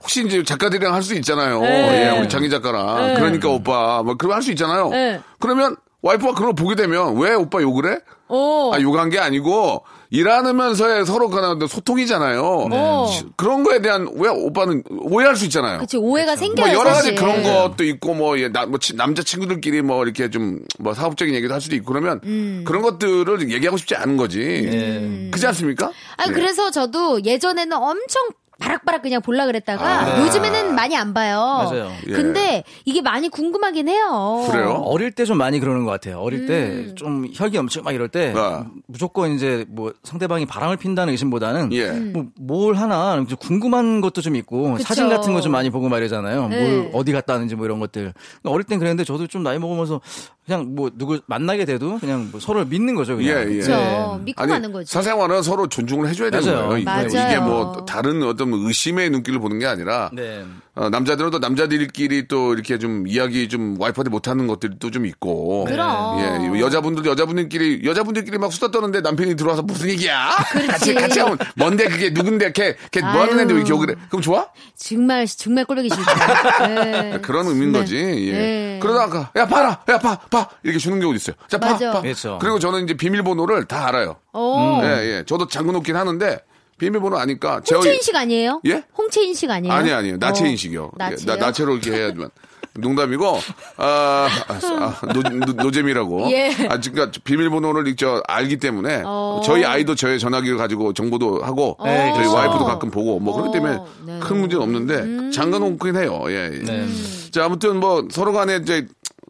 혹시 0.05 0.23
이제 0.23 0.43
작가들이랑 0.43 0.93
할 0.93 1.01
수 1.01 1.15
있잖아요. 1.15 1.61
네. 1.61 2.13
예, 2.13 2.19
우리 2.19 2.29
장희 2.29 2.47
작가랑. 2.49 3.15
그러니까 3.15 3.49
오빠, 3.49 4.03
뭐, 4.03 4.13
그러면 4.15 4.35
할 4.35 4.43
수 4.43 4.51
있잖아요. 4.51 4.89
네. 4.89 5.19
그러면 5.39 5.75
와이프가 6.03 6.33
그런 6.35 6.53
걸 6.53 6.55
보게 6.55 6.75
되면 6.75 7.17
왜 7.17 7.33
오빠 7.33 7.59
욕을 7.61 7.91
해? 7.91 7.97
어. 8.27 8.71
아, 8.73 8.79
욕한 8.81 9.09
게 9.09 9.17
아니고 9.17 9.83
일하면서의 10.11 11.05
서로 11.05 11.29
그냥 11.29 11.59
소통이잖아요. 11.67 12.67
어. 12.71 13.07
시- 13.11 13.25
그런 13.35 13.63
거에 13.63 13.81
대한 13.81 14.07
왜 14.15 14.29
오빠는 14.29 14.83
오해할 14.89 15.35
수 15.35 15.45
있잖아요. 15.45 15.79
그치 15.79 15.97
오해가 15.97 16.35
생겨요. 16.35 16.67
뭐 16.67 16.75
여러 16.75 16.93
사실. 16.93 17.15
가지 17.15 17.25
그런 17.25 17.43
것도 17.43 17.83
있고 17.83 18.13
뭐, 18.13 18.39
예, 18.39 18.47
나, 18.49 18.67
뭐 18.67 18.77
치- 18.77 18.95
남자 18.95 19.23
친구들끼리 19.23 19.81
뭐 19.81 20.03
이렇게 20.03 20.29
좀 20.29 20.59
뭐 20.79 20.93
사업적인 20.93 21.33
얘기도 21.33 21.53
할 21.53 21.61
수도 21.61 21.75
있고 21.75 21.91
그러면 21.93 22.19
음. 22.23 22.63
그런 22.67 22.81
것들을 22.83 23.49
얘기하고 23.51 23.77
싶지 23.77 23.95
않은 23.95 24.17
거지. 24.17 25.29
그렇지 25.31 25.47
않습니까? 25.47 25.91
아니 26.17 26.29
예. 26.31 26.33
그래서 26.33 26.69
저도 26.69 27.23
예전에는 27.23 27.75
엄청 27.75 28.21
바락바락 28.59 29.01
그냥 29.01 29.21
볼라 29.21 29.45
그랬다가 29.45 29.85
아. 30.15 30.21
요즘에는 30.25 30.75
많이 30.75 30.95
안 30.95 31.13
봐요. 31.13 31.37
맞아요. 31.39 31.91
예. 32.07 32.11
근데 32.13 32.63
이게 32.85 33.01
많이 33.01 33.29
궁금하긴 33.29 33.87
해요. 33.89 34.47
그래요? 34.49 34.81
어릴 34.85 35.11
때 35.11 35.25
좀 35.25 35.37
많이 35.39 35.59
그러는 35.59 35.85
것 35.85 35.91
같아요. 35.91 36.19
어릴 36.19 36.41
음. 36.41 36.47
때좀 36.47 37.27
혈기 37.33 37.57
넘치고 37.57 37.83
막 37.83 37.93
이럴 37.93 38.09
때 38.09 38.31
아. 38.35 38.65
무조건 38.87 39.31
이제 39.31 39.65
뭐 39.69 39.91
상대방이 40.03 40.45
바람을 40.45 40.77
핀다는 40.77 41.11
의심보다는 41.13 41.73
예. 41.73 41.89
음. 41.89 42.31
뭐뭘 42.39 42.75
하나 42.75 43.15
좀 43.27 43.37
궁금한 43.39 44.01
것도 44.01 44.21
좀 44.21 44.35
있고 44.35 44.73
그쵸. 44.73 44.83
사진 44.83 45.09
같은 45.09 45.33
거 45.33 45.41
좀 45.41 45.51
많이 45.51 45.69
보고 45.69 45.89
말이잖아요. 45.89 46.47
네. 46.47 46.61
뭘 46.79 46.91
어디 46.93 47.11
갔다 47.11 47.33
왔는지 47.33 47.55
뭐 47.55 47.65
이런 47.65 47.79
것들. 47.79 48.13
그러니까 48.13 48.49
어릴 48.51 48.63
땐 48.65 48.79
그랬는데 48.79 49.03
저도 49.03 49.27
좀 49.27 49.43
나이 49.43 49.59
먹으면서 49.59 50.01
그냥 50.45 50.75
뭐 50.75 50.89
누구 50.95 51.19
만나게 51.27 51.65
돼도 51.65 51.97
그냥 51.99 52.29
뭐 52.31 52.39
서로를 52.39 52.67
믿는 52.67 52.93
거죠. 52.95 53.15
그냥. 53.17 53.31
예, 53.31 53.41
예. 53.41 53.59
그렇죠. 53.59 53.71
네. 53.71 54.23
믿고 54.25 54.41
아니, 54.43 54.51
가는 54.51 54.71
거지. 54.71 54.91
사생활은 54.93 55.41
서로 55.43 55.67
존중을 55.67 56.07
해줘야 56.09 56.29
되는 56.29 56.45
맞아요. 56.45 56.67
거예요. 56.67 56.77
이게, 56.77 56.85
맞아요. 56.85 57.07
이게 57.07 57.39
뭐 57.39 57.85
다른 57.85 58.21
어떤 58.23 58.44
의심의 58.53 59.09
눈길을 59.09 59.39
보는 59.39 59.59
게 59.59 59.65
아니라 59.65 60.09
네. 60.13 60.45
어, 60.75 60.89
남자들은 60.89 61.31
또 61.31 61.39
남자들끼리 61.39 62.27
또 62.27 62.53
이렇게 62.53 62.77
좀 62.77 63.07
이야기 63.07 63.47
좀 63.47 63.79
와이프한테 63.79 64.09
못하는 64.09 64.45
것들도 64.47 64.91
좀 64.91 65.05
있고. 65.05 65.65
그럼. 65.65 66.19
예, 66.55 66.59
여자분들도 66.59 67.09
여자분들끼리 67.09 67.81
여자분들끼리 67.85 68.37
막 68.37 68.51
수다 68.51 68.71
떠는데 68.71 69.01
남편이 69.01 69.35
들어와서 69.35 69.61
무슨 69.61 69.89
얘기야? 69.89 70.31
같이 70.69 70.93
같이 70.93 71.19
하면 71.19 71.37
뭔데 71.55 71.87
그게 71.87 72.09
누군데 72.09 72.51
걔걔 72.51 73.01
뭐 73.01 73.09
하는 73.09 73.33
아유. 73.33 73.37
애인데 73.39 73.53
왜 73.53 73.59
이렇게 73.59 73.71
욕을 73.71 73.89
해? 73.91 73.95
그럼 74.09 74.21
좋아? 74.21 74.47
정말 74.75 75.25
정말 75.25 75.63
꼴보기 75.65 75.89
싫다. 75.89 76.67
네. 76.67 77.19
그런 77.21 77.47
의미인 77.47 77.71
네. 77.71 77.79
거지. 77.79 77.95
예. 77.97 78.31
네. 78.31 78.79
그러다가 78.81 79.31
야 79.37 79.47
봐라, 79.47 79.81
야 79.87 79.97
봐, 79.97 80.17
봐 80.29 80.49
이렇게 80.63 80.77
주는 80.77 80.99
경우도 80.99 81.15
있어요. 81.15 81.35
자, 81.47 81.57
봐. 81.57 81.77
그렇죠. 81.77 82.37
그리고 82.41 82.59
저는 82.59 82.83
이제 82.83 82.93
비밀번호를 82.95 83.65
다 83.65 83.87
알아요. 83.87 84.17
어. 84.33 84.81
예, 84.83 84.87
예. 85.17 85.23
저도 85.25 85.47
잠궈 85.47 85.71
놓긴 85.71 85.95
하는데 85.95 86.39
비밀번호 86.77 87.17
아니까 87.17 87.61
제 87.63 87.75
홍채인식 87.75 88.15
아니에요? 88.15 88.61
예? 88.67 88.83
홍채인식 88.97 89.49
아니에요? 89.49 89.73
아니 89.73 89.91
아니에요. 89.91 90.17
나체 90.17 90.43
어. 90.43 90.47
인식이요. 90.47 90.91
나체요? 90.97 91.25
나, 91.25 91.45
나체로 91.45 91.73
이렇게 91.73 91.91
해야지만. 91.91 92.29
농담이고, 92.77 93.39
아, 93.77 94.27
아, 94.49 95.01
노, 95.13 95.21
노, 95.53 95.71
잼이라고 95.71 96.29
예. 96.31 96.49
아, 96.67 96.77
그러니까 96.77 97.09
비밀번호를 97.23 97.95
저 97.95 98.21
알기 98.27 98.57
때문에 98.57 99.03
어. 99.05 99.39
저희 99.45 99.63
아이도 99.63 99.95
저의 99.95 100.19
전화기를 100.19 100.57
가지고 100.57 100.91
정보도 100.91 101.41
하고 101.41 101.77
네, 101.85 102.09
저희 102.09 102.13
그렇죠. 102.27 102.33
와이프도 102.33 102.65
가끔 102.65 102.91
보고 102.91 103.19
뭐 103.19 103.33
그렇기 103.33 103.53
때문에 103.53 103.75
어, 103.75 103.87
네. 104.05 104.13
음. 104.15 104.19
큰 104.19 104.39
문제는 104.41 104.61
없는데 104.61 105.31
잠궈 105.31 105.59
놓긴 105.59 105.95
해요. 105.95 106.25
예. 106.27 106.51
예. 106.53 106.59
네. 106.63 106.85
자, 107.31 107.45
아무튼 107.45 107.79
뭐 107.79 108.05
서로 108.11 108.33
간에 108.33 108.57
이제 108.57 108.85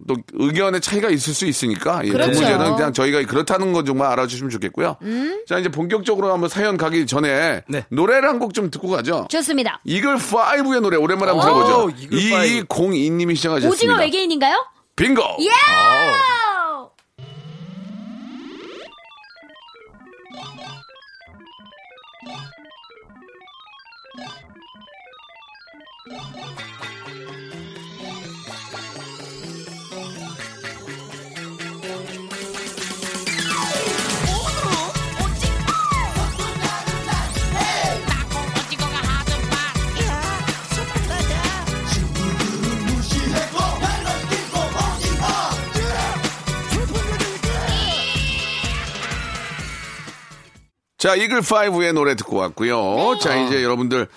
또 0.07 0.15
의견의 0.33 0.81
차이가 0.81 1.09
있을 1.09 1.33
수 1.33 1.45
있으니까 1.45 2.01
예, 2.03 2.07
그 2.09 2.13
그렇죠. 2.13 2.31
문제는 2.39 2.75
그냥 2.75 2.91
저희가 2.93 3.23
그렇다는 3.25 3.71
것 3.73 3.85
정말 3.85 4.11
알아주시면 4.11 4.49
좋겠고요. 4.49 4.97
음? 5.01 5.43
자, 5.47 5.57
이제 5.57 5.69
본격적으로 5.69 6.31
한번 6.33 6.49
사연 6.49 6.75
가기 6.77 7.05
전에 7.07 7.63
네. 7.67 7.85
노래를 7.89 8.27
한 8.27 8.39
곡 8.39 8.53
좀 8.53 8.69
듣고 8.69 8.89
가죠. 8.89 9.27
좋습니다. 9.29 9.79
이글 9.85 10.17
5의 10.17 10.81
노래 10.81 10.97
오랜만에 10.97 11.31
한번 11.31 11.49
오, 11.49 11.65
들어보죠. 11.89 11.97
이글 12.03 12.19
2202님이 12.67 13.35
시작하셨습니다. 13.35 13.69
오징어 13.73 13.97
외계인인가요? 13.97 14.55
빙고! 14.95 15.21
예! 15.41 15.49
자, 51.05 51.13
이글 51.13 51.41
5의 51.41 51.93
노래 51.93 52.15
듣고 52.15 52.35
왔고요. 52.37 53.19
자, 53.21 53.35
이제 53.35 53.63
여러분들 53.63 54.07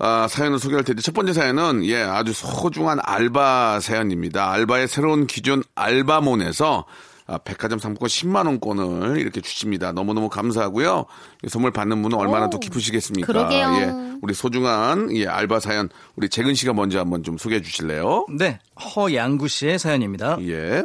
아, 0.00 0.26
사연을 0.28 0.58
소개할 0.58 0.82
텐데 0.82 1.00
첫 1.00 1.14
번째 1.14 1.32
사연은 1.32 1.84
예, 1.84 2.02
아주 2.02 2.32
소중한 2.32 2.98
알바 3.00 3.78
사연입니다. 3.78 4.50
알바의 4.50 4.88
새로운 4.88 5.28
기준 5.28 5.62
알바몬에서 5.76 6.86
아, 7.28 7.38
백화점 7.38 7.78
상품권 7.78 8.08
10만 8.08 8.46
원권을 8.46 9.20
이렇게 9.20 9.40
주십니다. 9.40 9.92
너무너무 9.92 10.28
감사하고요. 10.28 11.04
이 11.44 11.48
선물 11.48 11.70
받는 11.70 12.02
분은 12.02 12.18
얼마나 12.18 12.46
오, 12.46 12.50
더 12.50 12.58
기쁘시겠습니까? 12.58 13.28
그러게요. 13.28 13.72
예, 13.78 14.18
우리 14.20 14.34
소중한 14.34 15.16
예, 15.16 15.28
알바 15.28 15.60
사연 15.60 15.88
우리 16.16 16.28
재근 16.28 16.56
씨가 16.56 16.72
먼저 16.72 16.98
한번 16.98 17.22
좀 17.22 17.38
소개해 17.38 17.62
주실래요? 17.62 18.26
네. 18.36 18.58
허양구 18.96 19.46
씨의 19.46 19.78
사연입니다. 19.78 20.38
예. 20.40 20.82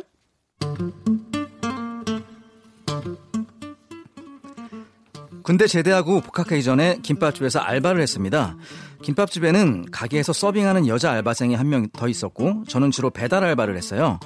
군대 5.50 5.65
제대하고 5.65 6.22
복학하기 6.22 6.62
전에 6.62 7.00
김밥집에서 7.01 7.58
알바를 7.58 8.03
했습니다. 8.03 8.56
김밥집에는 9.01 9.89
가게에서 9.89 10.32
서빙하는 10.32 10.88
여자 10.88 11.10
알바생이 11.10 11.56
한 11.56 11.70
명 11.70 11.88
더 11.91 12.08
있었고 12.08 12.65
저는 12.68 12.91
주로 12.91 13.10
배달 13.10 13.44
알바를 13.44 13.75
했어요. 13.75 14.20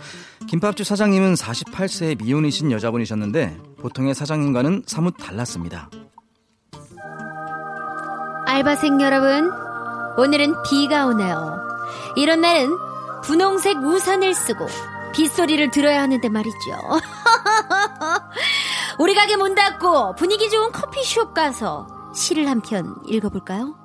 김밥집 0.50 0.86
사장님은 0.86 1.36
48세의 1.36 2.22
미혼이신 2.22 2.74
여자분이셨는데 2.74 3.58
보통의 3.80 4.16
사장님과는 4.16 4.84
사뭇 4.86 5.16
달랐습니다. 5.18 5.90
알바생 8.46 9.00
여러분, 9.00 9.50
오늘은 10.18 10.56
비가 10.70 11.06
오네요. 11.06 11.58
이런 12.18 12.42
날은 12.42 12.70
분홍색 13.24 13.78
우산을 13.78 14.34
쓰고 14.34 14.68
빗소리를 15.14 15.72
들어야 15.72 16.02
하는데 16.02 16.28
말이죠. 16.28 16.60
우리 19.00 19.16
가게 19.16 19.36
문 19.36 19.56
닫고 19.56 20.16
분위기 20.16 20.50
좋은 20.50 20.72
커피숍 20.72 21.34
가서 21.34 21.88
시를 22.16 22.48
한 22.50 22.62
편 22.62 22.96
읽어볼까요? 23.08 23.76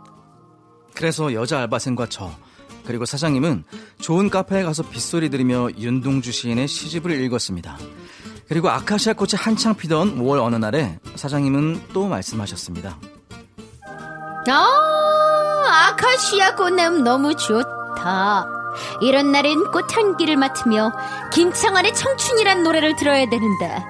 그래서 0.95 1.33
여자 1.33 1.59
알바생과 1.61 2.07
저 2.11 2.31
그리고 2.85 3.05
사장님은 3.05 3.65
좋은 4.01 4.31
카페에 4.31 4.63
가서 4.63 4.83
빗소리 4.83 5.29
들으며 5.31 5.69
윤동주 5.77 6.33
시인의 6.33 6.69
시집을 6.69 7.11
읽었습니다. 7.23 7.77
그리고 8.49 8.71
아카시아 8.71 9.13
꽃이 9.13 9.33
한창 9.37 9.75
피던 9.75 10.19
5월 10.19 10.43
어느 10.43 10.57
날에 10.57 10.99
사장님은 11.15 11.89
또 11.93 12.07
말씀하셨습니다. 12.07 12.99
아, 14.49 15.89
아카시아 15.91 16.55
꽃냄 16.57 17.05
너무 17.05 17.37
좋다. 17.37 18.47
이런 19.03 19.33
날엔 19.33 19.71
꽃 19.71 19.95
향기를 19.95 20.37
맡으며 20.37 20.93
김창완의 21.33 21.95
청춘이란 21.95 22.63
노래를 22.63 22.97
들어야 22.97 23.29
되는데. 23.29 23.85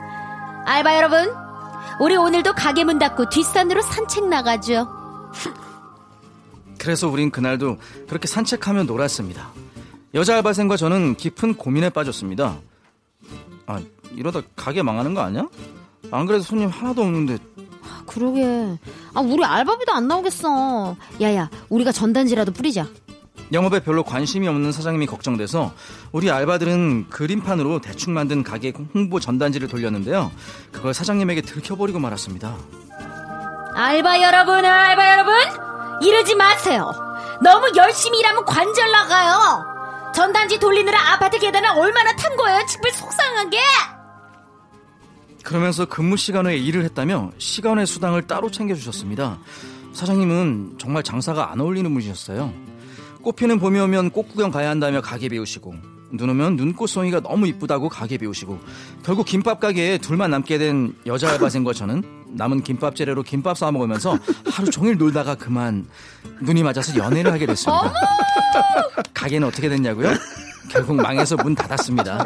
알바 0.68 0.96
여러분, 0.98 1.34
우리 1.98 2.14
오늘도 2.14 2.52
가게 2.52 2.84
문 2.84 2.98
닫고 2.98 3.30
뒷산으로 3.30 3.80
산책 3.80 4.28
나가죠. 4.28 4.86
그래서 6.78 7.08
우린 7.08 7.30
그날도 7.30 7.78
그렇게 8.06 8.28
산책하며 8.28 8.82
놀았습니다. 8.82 9.48
여자 10.12 10.36
알바생과 10.36 10.76
저는 10.76 11.14
깊은 11.14 11.54
고민에 11.54 11.88
빠졌습니다. 11.88 12.58
아, 13.66 13.80
이러다 14.12 14.42
가게 14.56 14.82
망하는 14.82 15.14
거 15.14 15.22
아니야? 15.22 15.48
안 16.10 16.26
그래도 16.26 16.44
손님 16.44 16.68
하나도 16.68 17.00
없는데 17.00 17.38
그러게. 18.06 18.76
아, 19.14 19.20
우리 19.20 19.42
알바비도 19.42 19.90
안 19.92 20.06
나오겠어. 20.06 20.96
야야, 21.22 21.48
우리가 21.70 21.92
전단지라도 21.92 22.52
뿌리자. 22.52 22.86
영업에 23.52 23.80
별로 23.80 24.02
관심이 24.02 24.46
없는 24.48 24.72
사장님이 24.72 25.06
걱정돼서 25.06 25.72
우리 26.12 26.30
알바들은 26.30 27.08
그림판으로 27.08 27.80
대충 27.80 28.14
만든 28.14 28.42
가게 28.42 28.72
홍보 28.94 29.20
전단지를 29.20 29.68
돌렸는데요. 29.68 30.30
그걸 30.72 30.94
사장님에게 30.94 31.42
들켜버리고 31.42 31.98
말았습니다. 31.98 32.56
알바 33.74 34.20
여러분, 34.22 34.64
알바 34.64 35.12
여러분, 35.12 35.34
이러지 36.02 36.34
마세요. 36.34 36.92
너무 37.42 37.70
열심히 37.76 38.18
일하면 38.18 38.44
관절 38.44 38.90
나가요. 38.90 39.64
전단지 40.14 40.58
돌리느라 40.58 41.12
아파트 41.12 41.38
계단을 41.38 41.70
얼마나 41.70 42.14
탄 42.16 42.36
거예요? 42.36 42.60
정말 42.66 42.92
속상하게. 42.92 43.58
그러면서 45.44 45.86
근무 45.86 46.16
시간 46.16 46.46
외에 46.46 46.56
일을 46.56 46.84
했다며 46.84 47.30
시간의 47.38 47.86
수당을 47.86 48.26
따로 48.26 48.50
챙겨주셨습니다. 48.50 49.38
사장님은 49.94 50.76
정말 50.78 51.02
장사가 51.02 51.52
안 51.52 51.60
어울리는 51.60 51.90
분이셨어요. 51.92 52.52
꽃피는 53.22 53.58
봄이 53.58 53.78
오면 53.80 54.10
꽃구경 54.10 54.50
가야 54.50 54.70
한다며 54.70 55.00
가게 55.00 55.28
비우시고 55.28 55.74
눈 56.12 56.30
오면 56.30 56.56
눈꽃송이가 56.56 57.20
너무 57.20 57.46
이쁘다고 57.46 57.88
가게 57.88 58.16
비우시고 58.16 58.58
결국 59.02 59.26
김밥 59.26 59.60
가게에 59.60 59.98
둘만 59.98 60.30
남게 60.30 60.58
된 60.58 60.94
여자 61.06 61.30
알바생과 61.30 61.72
저는 61.74 62.02
남은 62.30 62.62
김밥 62.62 62.94
재료로 62.96 63.22
김밥 63.22 63.58
싸 63.58 63.70
먹으면서 63.70 64.18
하루 64.50 64.70
종일 64.70 64.96
놀다가 64.96 65.34
그만 65.34 65.86
눈이 66.40 66.62
맞아서 66.62 66.96
연애를 66.96 67.32
하게 67.32 67.46
됐습니다. 67.46 67.92
가게는 69.14 69.48
어떻게 69.48 69.68
됐냐고요? 69.68 70.12
결국 70.70 70.96
망해서 70.96 71.36
문 71.36 71.54
닫았습니다. 71.54 72.22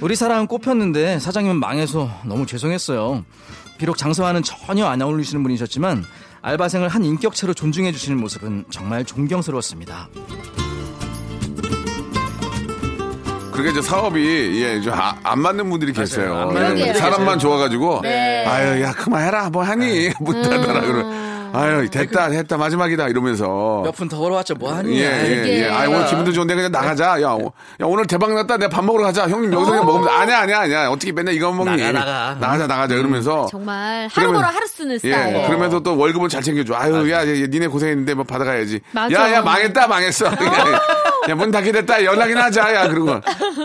우리 0.00 0.14
사랑은 0.14 0.46
꽃폈는데 0.46 1.18
사장님은 1.18 1.58
망해서 1.58 2.08
너무 2.24 2.46
죄송했어요. 2.46 3.24
비록 3.78 3.96
장사와는 3.96 4.42
전혀 4.44 4.86
안 4.86 5.02
어울리시는 5.02 5.42
분이셨지만 5.42 6.04
알바생을 6.44 6.88
한 6.88 7.02
인격체로 7.06 7.54
존중해 7.54 7.90
주시는 7.92 8.20
모습은 8.20 8.66
정말 8.70 9.02
존경스러웠습니다. 9.06 10.08
그게 13.50 13.70
이제 13.70 13.80
사업이 13.80 14.62
예, 14.62 14.78
좀 14.82 14.92
아- 14.92 15.16
안 15.22 15.38
맞는 15.40 15.70
분들이 15.70 15.92
계세요. 15.94 16.34
안 16.36 16.48
맞는 16.52 16.68
분들이 16.76 16.98
사람만 16.98 17.38
좋아가지고 17.38 18.00
네. 18.02 18.44
아유 18.44 18.82
야 18.82 18.92
그만해라 18.92 19.48
뭐 19.50 19.62
하니 19.62 20.10
못 20.20 20.34
하더라 20.36 20.80
그러. 20.82 21.23
아유 21.54 21.88
됐다 21.90 22.28
됐다 22.30 22.56
마지막이다 22.56 23.08
이러면서 23.08 23.82
몇 23.84 23.92
푼 23.94 24.08
더 24.08 24.18
벌어왔죠 24.18 24.54
뭐 24.54 24.72
하니? 24.74 24.98
예예 24.98 25.44
예. 25.46 25.62
예, 25.64 25.70
아 25.70 25.88
오늘 25.88 26.06
기분도 26.06 26.32
좋은데 26.32 26.54
그냥 26.54 26.72
나가자. 26.72 27.20
야, 27.22 27.30
오- 27.32 27.46
야, 27.46 27.84
오늘 27.86 28.06
대박 28.06 28.32
났다. 28.32 28.56
내가 28.56 28.68
밥 28.68 28.84
먹으러 28.84 29.04
가자. 29.04 29.28
형님 29.28 29.52
여기서 29.52 29.70
그냥 29.70 29.86
먹으면 29.86 30.06
돼. 30.08 30.12
아니야 30.12 30.38
아니야 30.40 30.60
아니야. 30.60 30.88
어떻게 30.90 31.12
맨날 31.12 31.34
이거 31.34 31.52
먹니? 31.52 31.80
나가, 31.80 31.92
나가. 31.92 32.34
나가자 32.40 32.66
나가자 32.66 32.94
이러면서 32.94 33.46
정말 33.50 34.08
하루 34.12 34.28
그러면- 34.28 34.34
벌어 34.42 34.46
하루 34.54 34.66
쓰는 34.66 34.94
예, 34.94 34.98
스타일. 34.98 35.46
그러면서 35.46 35.80
또 35.80 35.96
월급은 35.96 36.28
잘 36.28 36.42
챙겨줘. 36.42 36.74
아유, 36.74 37.10
야, 37.10 37.18
야, 37.18 37.28
야, 37.28 37.46
니네 37.46 37.68
고생했는데 37.68 38.14
뭐 38.14 38.24
받아가야지. 38.24 38.80
맞아. 38.92 39.14
야, 39.14 39.32
야, 39.34 39.42
망했다, 39.42 39.86
망했어. 39.86 40.26
야, 41.28 41.34
문 41.34 41.50
닫게 41.50 41.72
됐다. 41.72 42.04
연락이나 42.04 42.44
하자. 42.44 42.74
야, 42.74 42.88
그러고. 42.88 43.20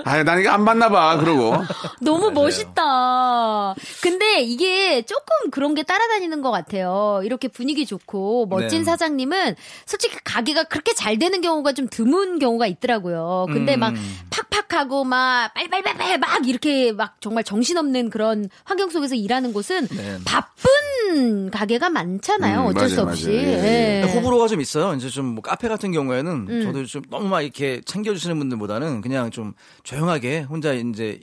아, 0.05 0.23
난 0.23 0.39
이거 0.39 0.49
안 0.51 0.63
받나 0.63 0.89
봐. 0.89 1.17
그러고. 1.17 1.55
너무 2.01 2.31
멋있다. 2.31 3.75
근데 4.01 4.41
이게 4.41 5.01
조금 5.03 5.49
그런 5.51 5.75
게 5.75 5.83
따라다니는 5.83 6.41
것 6.41 6.51
같아요. 6.51 7.21
이렇게 7.23 7.47
분위기 7.47 7.78
좋고 7.85 8.47
멋진 8.47 8.79
네. 8.79 8.83
사장님은 8.83 9.55
솔직히 9.85 10.17
가게가 10.23 10.65
그렇게 10.65 10.93
잘 10.93 11.17
되는 11.17 11.41
경우가 11.41 11.71
좀 11.73 11.87
드문 11.89 12.39
경우가 12.39 12.67
있더라고요. 12.67 13.47
근데 13.51 13.77
막 13.77 13.93
음. 13.95 14.17
팍팍하고 14.29 15.03
막 15.05 15.53
빨빨빨빨 15.53 16.19
막 16.19 16.47
이렇게 16.47 16.91
막 16.91 17.15
정말 17.21 17.43
정신없는 17.43 18.09
그런 18.09 18.49
환경 18.65 18.89
속에서 18.89 19.15
일하는 19.15 19.53
곳은 19.53 19.87
네. 19.87 20.17
바쁜 20.25 21.49
가게가 21.49 21.89
많잖아요. 21.89 22.61
음, 22.61 22.65
어쩔 22.67 22.81
맞아요, 22.83 22.89
수 22.89 23.01
없이. 23.01 23.27
맞아요. 23.29 23.39
예, 23.39 24.03
예. 24.05 24.11
호불호가 24.13 24.47
좀 24.47 24.59
있어요. 24.61 24.93
이제 24.95 25.07
좀 25.09 25.29
뭐 25.29 25.41
카페 25.43 25.67
같은 25.67 25.91
경우에는 25.91 26.47
음. 26.49 26.61
저도 26.63 26.85
좀 26.85 27.01
너무 27.09 27.27
막 27.27 27.41
이렇게 27.41 27.81
챙겨주시는 27.85 28.37
분들보다는 28.39 29.01
그냥 29.01 29.29
좀 29.29 29.53
조용하게 29.83 30.41
혼자 30.41 30.73
이제 30.73 31.19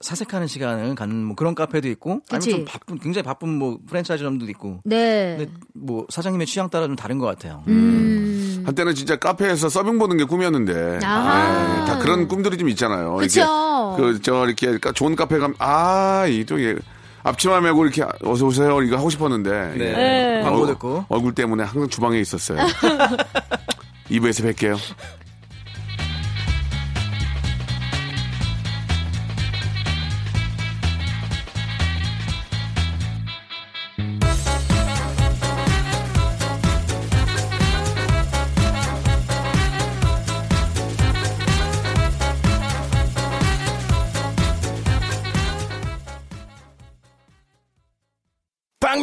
사색하는 0.00 0.46
시간을 0.46 0.94
갖는 0.94 1.24
뭐 1.24 1.36
그런 1.36 1.54
카페도 1.54 1.88
있고 1.88 2.20
그치. 2.30 2.50
아니면 2.50 2.56
좀 2.56 2.64
바쁜 2.66 2.98
굉장히 2.98 3.24
바쁜 3.24 3.48
뭐 3.58 3.78
프랜차이즈점도 3.88 4.46
있고 4.50 4.80
네. 4.84 5.36
근데 5.38 5.52
뭐 5.74 6.06
사장님의 6.08 6.46
취향 6.46 6.68
따라 6.70 6.86
좀 6.86 6.96
다른 6.96 7.18
것 7.18 7.26
같아요. 7.26 7.62
음. 7.68 8.62
한때는 8.66 8.94
진짜 8.96 9.14
카페에서 9.16 9.68
서빙 9.68 9.98
보는 9.98 10.16
게 10.16 10.24
꿈이었는데. 10.24 10.98
아하. 11.04 11.82
예, 11.82 11.86
다 11.86 11.98
그런 11.98 12.26
꿈들이 12.26 12.56
좀 12.58 12.68
있잖아요. 12.70 13.14
그쵸. 13.14 13.94
그, 13.96 14.20
저, 14.22 14.44
이렇게 14.44 14.76
까- 14.78 14.90
좋은 14.90 15.14
카페 15.14 15.38
가면, 15.38 15.54
아, 15.60 16.24
예. 16.28 16.74
앞치마 17.22 17.60
메고 17.60 17.84
이렇게 17.84 18.04
어서 18.24 18.44
오세요. 18.46 18.82
이거 18.82 18.96
하고 18.96 19.08
싶었는데. 19.08 19.74
네. 19.76 19.84
예. 20.38 20.42
광고 20.42 20.60
얼굴- 20.62 20.74
듣고. 20.74 21.04
얼굴 21.08 21.32
때문에 21.34 21.62
항상 21.62 21.88
주방에 21.88 22.18
있었어요. 22.18 22.58
2부에서 24.10 24.52
뵐게요. 24.52 24.76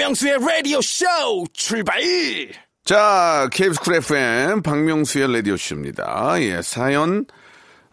박명수의 0.04 0.38
라디오 0.46 0.82
쇼 0.82 1.06
출발! 1.54 2.02
자, 2.84 3.48
KBS 3.54 3.80
쿨 3.80 3.96
FM 3.96 4.62
박명수의 4.62 5.32
라디오 5.32 5.56
쇼입니다. 5.56 6.36
예, 6.42 6.62
사연, 6.62 7.26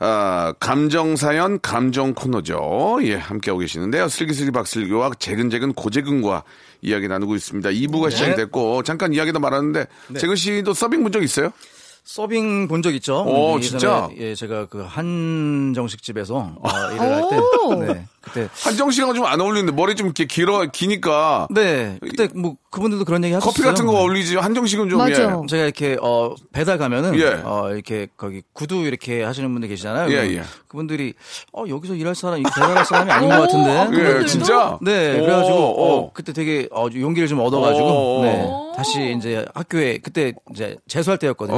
아, 0.00 0.52
감정 0.58 1.14
사연, 1.14 1.60
감정 1.60 2.12
코너죠. 2.14 2.98
예, 3.02 3.14
함께하고 3.14 3.60
계시는데요. 3.60 4.08
슬기슬기 4.08 4.50
박슬기와 4.50 5.12
재근재근 5.20 5.72
고재근과 5.72 6.42
이야기 6.82 7.06
나누고 7.06 7.36
있습니다. 7.36 7.70
2부가 7.70 8.10
시작이 8.10 8.34
됐고, 8.34 8.82
잠깐 8.82 9.12
이야기도 9.14 9.38
말았는데, 9.38 9.86
재근 10.18 10.34
씨도 10.34 10.74
서빙 10.74 11.04
본 11.04 11.12
적 11.12 11.22
있어요? 11.22 11.52
서빙 12.02 12.66
본 12.66 12.82
적 12.82 12.92
있죠? 12.96 13.22
오, 13.22 13.58
예전에, 13.58 13.60
진짜? 13.60 14.08
예, 14.16 14.34
제가 14.34 14.66
그 14.66 14.80
한정식집에서 14.82 16.56
어, 16.60 16.68
일을 16.92 17.00
할 17.00 17.22
오. 17.22 17.30
때, 17.86 17.92
네, 17.92 18.06
그때 18.20 18.48
한정 18.62 18.90
씨랑 18.90 19.14
좀 19.14 19.24
안 19.26 19.40
어울리는데, 19.40 19.72
머리 19.72 19.94
좀 19.94 20.06
이렇게 20.08 20.24
길어, 20.24 20.66
기니까, 20.66 21.46
네, 21.50 21.98
그때 22.00 22.28
뭐 22.34 22.56
그분들도 22.70 23.04
그런 23.04 23.22
얘기 23.24 23.32
하셨어요. 23.34 23.50
커피 23.52 23.62
같은 23.62 23.86
거 23.86 23.92
어울리지, 23.98 24.36
한정 24.36 24.66
씨는 24.66 24.88
좀, 24.90 24.98
맞아. 24.98 25.22
예. 25.22 25.46
제가 25.48 25.64
이렇게 25.64 25.96
어 26.00 26.34
배달 26.52 26.78
가면은 26.78 27.18
예. 27.18 27.40
어 27.44 27.70
이렇게 27.72 28.08
거기 28.16 28.42
구두 28.52 28.76
이렇게 28.86 29.22
하시는 29.22 29.50
분들 29.52 29.68
계시잖아요. 29.68 30.10
예, 30.12 30.36
예. 30.36 30.42
그분들이 30.68 31.14
어 31.52 31.64
여기서 31.68 31.94
일할 31.94 32.14
사람 32.14 32.38
이 32.40 32.42
배달할 32.42 32.84
사람이 32.84 33.10
아닌 33.10 33.28
것 33.30 33.40
같은데. 33.40 33.70
아, 33.70 34.20
예? 34.20 34.24
진짜? 34.26 34.78
네, 34.82 35.18
오, 35.18 35.22
그래가지고 35.22 35.56
어, 35.58 35.96
오. 35.98 36.10
그때 36.12 36.32
되게 36.32 36.68
어, 36.72 36.86
용기를 36.94 37.28
좀 37.28 37.40
얻어가지고 37.40 38.18
오. 38.18 38.22
네, 38.24 38.48
다시 38.76 39.14
이제 39.16 39.44
학교에 39.54 39.98
그때 39.98 40.32
이제 40.52 40.76
재수할 40.88 41.18
때였거든요. 41.18 41.56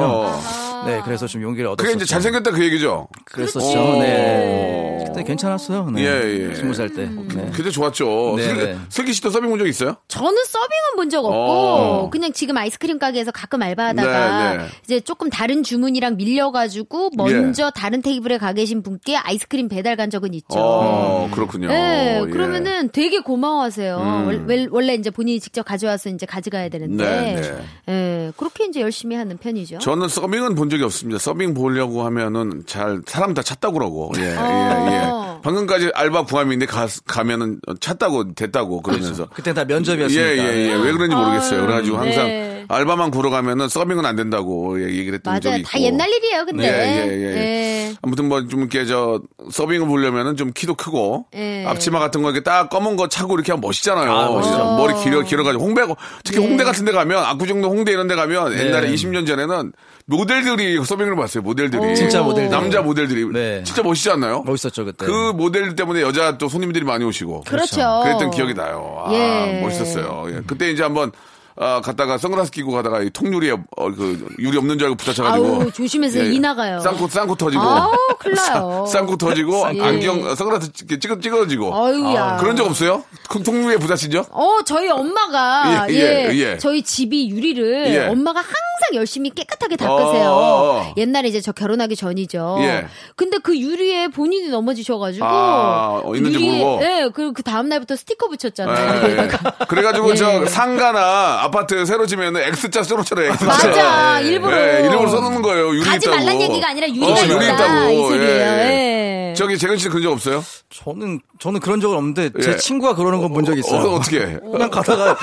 어. 0.83 0.87
네, 0.87 1.01
그래서 1.05 1.27
좀 1.27 1.43
용기를 1.43 1.69
얻었어요. 1.71 1.93
그게 1.93 2.05
이제 2.05 2.05
잘생겼다 2.13 2.51
그 2.51 2.65
얘기죠? 2.65 3.09
그랬었죠. 3.25 3.61
그렇지. 3.61 3.99
네, 4.01 5.05
그때 5.07 5.23
괜찮았어요. 5.25 5.91
네. 5.91 6.03
예, 6.03 6.51
예. 6.51 6.55
스무 6.55 6.75
살 6.75 6.89
때. 6.91 7.07
네. 7.07 7.51
그때 7.55 7.71
좋았죠. 7.71 8.35
네, 8.37 8.43
슬기, 8.45 8.63
네. 8.65 8.77
슬기 8.89 9.13
씨도 9.13 9.31
서빙 9.31 9.49
본 9.51 9.59
적 9.59 9.67
있어요? 9.67 9.97
저는 10.09 10.37
서빙은 10.45 10.97
본 10.97 11.11
적 11.11 11.25
없고 11.25 11.35
어. 11.37 12.11
그냥 12.11 12.33
지금 12.33 12.57
아이스크림 12.57 12.99
가게에서 12.99 13.31
가끔 13.33 13.61
알바하다가 13.63 14.53
네, 14.53 14.59
네. 14.59 14.65
이제 14.85 15.01
조금 15.01 15.29
다른 15.31 15.63
주문이랑 15.63 16.17
밀려가지고 16.17 17.11
먼저 17.17 17.71
다른 17.71 18.01
테이블에 18.03 18.39
가 18.39 18.53
계신 18.53 18.83
분께 18.83 19.17
아이스크림 19.17 19.69
배달 19.69 19.97
간 19.97 20.09
적은 20.11 20.33
있죠. 20.35 20.47
어, 20.59 21.29
그렇군요. 21.33 21.69
네, 21.69 22.21
예. 22.25 22.31
그러면은 22.31 22.89
되게 22.91 23.19
고마워하세요. 23.21 23.97
음. 23.99 24.27
월- 24.27 24.45
월- 24.49 24.69
원래 24.71 24.95
이제 24.95 25.11
본인이 25.11 25.39
직접 25.41 25.65
가져와서 25.65 26.09
이제 26.11 26.25
가져가야 26.25 26.69
되는데, 26.69 27.05
네, 27.05 27.41
네. 27.41 27.63
예, 27.89 28.33
그렇게 28.37 28.65
이제 28.67 28.81
열심히 28.81 29.17
하는 29.17 29.37
편이죠. 29.37 29.79
저는 29.79 30.09
서빙은 30.09 30.55
본 30.55 30.69
적이 30.73 30.85
없습니다. 30.85 31.19
서빙 31.19 31.55
보려고 31.55 32.05
하면은 32.05 32.63
잘 32.67 33.01
사람 33.07 33.35
다 33.35 33.43
찾다고 33.43 33.75
그러고. 33.79 34.13
예, 34.19 34.35
어. 34.37 34.87
예, 34.89 34.93
예. 34.97 35.43
방금까지 35.43 35.91
알바 35.95 36.25
구함인데 36.25 36.67
가, 36.67 36.87
가면은 37.07 37.61
찾다고 37.81 38.35
됐다고 38.35 38.81
그러면서. 38.83 39.29
그때 39.35 39.53
다 39.53 39.63
예, 39.63 39.65
면접이었으니까. 39.67 40.23
예, 40.23 40.39
예. 40.39 40.75
왜 40.75 40.93
그런지 40.93 41.15
모르겠어요. 41.17 41.63
그래가지고 41.63 41.97
항상 41.99 42.27
네. 42.27 42.65
알바만 42.69 43.11
구러 43.11 43.29
가면은 43.31 43.69
서빙은 43.69 44.07
안 44.07 44.17
된다고 44.17 44.81
예, 44.81 44.85
얘기를 44.87 45.15
했던 45.15 45.35
적이 45.41 45.49
맞아요. 45.49 45.61
있고. 45.61 45.69
다 45.71 45.81
옛날 45.81 46.09
일이에요, 46.11 46.45
근데. 46.47 46.65
예, 46.65 46.69
예, 47.09 47.13
예. 47.13 47.37
예. 47.37 47.95
아무튼 48.03 48.29
뭐 48.29 48.43
좀 48.49 48.61
이렇게 48.61 48.85
저 48.87 49.21
서빙을 49.51 49.87
보려면은 49.87 50.37
좀 50.37 50.53
키도 50.53 50.75
크고 50.75 51.27
예. 51.35 51.65
앞치마 51.67 51.99
같은 51.99 52.23
거 52.23 52.31
이렇게 52.31 52.43
딱 52.43 52.69
검은 52.71 52.97
거 52.97 53.09
차고 53.09 53.35
이렇게 53.35 53.53
하면 53.53 53.61
멋있잖아요. 53.61 54.11
아, 54.13 54.29
멋있죠. 54.31 54.77
머리 54.77 54.95
길어 55.03 55.23
길어가지고 55.23 55.63
홍대 55.65 55.83
특히 56.25 56.41
네. 56.41 56.47
홍대 56.47 56.65
같은 56.65 56.85
데 56.85 56.93
가면 56.93 57.19
압구정동 57.25 57.71
홍대 57.71 57.93
이런 57.93 58.09
데 58.09 58.15
가면 58.15 58.53
옛날에 58.59 58.89
네. 58.89 58.95
20년 58.95 59.27
전에는 59.27 59.73
모델들이 60.07 60.85
서빙을 60.85 61.17
봤어요. 61.17 61.43
모델들이 61.43 61.95
진짜 61.97 62.23
모델들. 62.23 62.51
남자 62.51 62.83
모델들이 62.83 63.27
네. 63.33 63.63
진짜 63.65 63.83
멋있지 63.83 64.11
않나요? 64.11 64.43
멋있었죠 64.45 64.85
그때. 64.85 65.07
그 65.07 65.33
모델 65.35 65.75
때문에 65.77 66.01
여자 66.03 66.39
또 66.39 66.49
손님들이 66.49 66.85
많이 66.85 67.05
오시고 67.05 67.43
그렇죠. 67.43 68.01
그랬던 68.05 68.31
기억이 68.31 68.55
나요. 68.55 69.05
아, 69.07 69.13
예. 69.13 69.61
멋있었어요. 69.63 70.25
예. 70.29 70.43
그때 70.47 70.71
이제 70.71 70.83
한번 70.83 71.13
아, 71.57 71.81
갔다가 71.83 72.17
선글라스 72.19 72.51
끼고 72.51 72.73
가다가 72.73 73.03
이 73.03 73.11
통유리에 73.11 73.53
어, 73.53 73.91
그 73.93 74.27
유리 74.39 74.57
없는 74.57 74.79
줄 74.79 74.87
알고 74.87 74.97
부딪혀가지고 74.97 75.47
아우, 75.47 75.71
조심해서 75.73 76.23
이 76.23 76.39
나가요. 76.41 76.81
쌍코 76.81 77.09
쌍코 77.09 77.35
터지고 77.35 77.63
아우, 77.63 77.91
큰일 78.19 78.35
나요. 78.37 78.87
쌍코 78.89 79.17
터지고 79.17 79.67
예. 79.75 79.81
안경 79.83 80.35
선글라스 80.35 80.73
찍- 80.73 81.01
찍어 81.01 81.21
찍어지고 81.21 81.75
아유야. 81.75 82.39
그런 82.41 82.57
적 82.57 82.67
없어요? 82.67 83.05
그 83.29 83.43
통유리에 83.43 83.77
부딪힌 83.79 84.11
적? 84.11 84.27
어, 84.31 84.61
저희 84.65 84.89
엄마가 84.91 85.87
예, 85.91 85.95
예, 85.95 86.31
예, 86.33 86.37
예. 86.39 86.59
저희 86.59 86.83
집이 86.83 87.29
유리를 87.31 87.87
예. 87.95 88.07
엄마가 88.09 88.41
항상 88.41 88.55
열심히 88.95 89.31
깨끗하게 89.31 89.77
닦으세요. 89.77 90.29
어, 90.31 90.81
어. 90.81 90.95
옛날에 90.97 91.29
이제 91.29 91.41
저 91.41 91.53
결혼하기 91.53 91.97
전이죠. 91.97 92.57
예. 92.61 92.87
근데 93.17 93.39
그 93.39 93.59
유리에 93.59 94.09
본인이 94.09 94.49
넘어지셔가지고 94.49 95.25
아, 95.25 96.01
어, 96.05 96.15
있는지 96.17 96.39
모르고? 96.39 96.81
예, 96.83 97.11
그, 97.13 97.33
그 97.33 97.43
다음 97.43 97.69
날부터 97.69 97.97
스티커 97.97 98.29
붙였잖아요. 98.29 99.09
예, 99.09 99.17
예. 99.19 99.29
그래가지고 99.69 100.11
예. 100.11 100.15
저 100.17 100.47
상가나 100.47 101.42
아파트 101.43 101.85
새로 101.87 102.07
지면 102.07 102.37
X자 102.37 102.83
써놓잖아요. 102.85 103.33
X자. 103.33 103.47
맞아, 103.47 104.21
일부러. 104.21 104.57
예, 104.57 104.81
일부러 104.85 105.11
써놓는 105.11 105.43
거예요. 105.43 105.71
유리 105.75 105.85
가지 105.85 106.07
있다고. 106.07 106.17
말란 106.25 106.41
얘기가 106.41 106.69
아니라 106.71 106.89
유리가 106.89 107.07
어, 107.07 107.11
있다. 107.13 107.29
유리 107.29 107.45
있다고. 107.47 107.91
이 107.91 107.97
소리예요. 108.09 108.31
예, 108.31 108.69
예. 108.69 109.22
저기 109.35 109.59
재근 109.59 109.77
씨 109.77 109.89
그런 109.89 110.03
적 110.03 110.13
없어요? 110.13 110.45
저는 110.71 111.21
저는 111.41 111.61
그런 111.61 111.81
적은 111.81 111.97
없는데 111.97 112.31
예. 112.39 112.43
제 112.43 112.57
친구가 112.57 112.95
그러는 112.95 113.21
건 113.21 113.33
본 113.33 113.45
적 113.45 113.57
있어요. 113.59 113.81
어, 113.89 113.95
어떻게? 113.97 114.39
그냥 114.41 114.71
가다가 114.71 115.17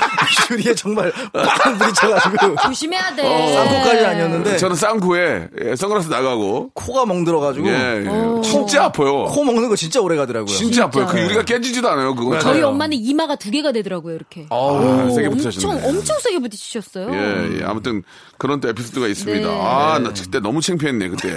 유리에 0.50 0.74
정말 0.74 1.12
빵 1.32 1.78
부딪혀가지고 1.78 2.56
조심해야 2.66 3.14
돼. 3.14 3.54
쌍코까지 3.54 4.04
아니었는데 4.04 4.56
저는 4.58 4.76
쌍코에 4.76 5.48
예, 5.64 5.76
선글라스 5.76 6.08
나가고 6.08 6.70
코가 6.74 7.06
멍들어가지고 7.06 7.68
예, 7.68 8.04
예. 8.04 8.42
진짜 8.42 8.84
아파요. 8.84 9.24
코 9.26 9.44
먹는 9.44 9.68
거 9.68 9.76
진짜 9.76 10.00
오래 10.00 10.16
가더라고요. 10.16 10.54
진짜 10.54 10.84
아파요. 10.84 11.06
그 11.10 11.18
유리가 11.20 11.42
깨지지도 11.44 11.88
않아요. 11.88 12.14
그거. 12.14 12.30
맞아요. 12.30 12.40
저희 12.42 12.62
엄마는 12.62 12.96
이마가 12.98 13.36
두 13.36 13.50
개가 13.50 13.72
되더라고요, 13.72 14.14
이렇게. 14.16 14.46
아, 14.50 14.54
오, 14.56 15.10
세게 15.14 15.28
엄청. 15.28 15.70
엄청 15.84 16.18
세게 16.18 16.38
부딪히셨어요. 16.40 17.10
예, 17.14 17.58
예. 17.60 17.64
아무튼 17.64 18.02
그런 18.38 18.60
또 18.60 18.68
에피소드가 18.68 19.06
있습니다. 19.06 19.48
네. 19.48 19.60
아, 19.62 19.98
나 19.98 20.12
그때 20.12 20.40
너무 20.40 20.60
창피했네, 20.60 21.08
그때. 21.10 21.28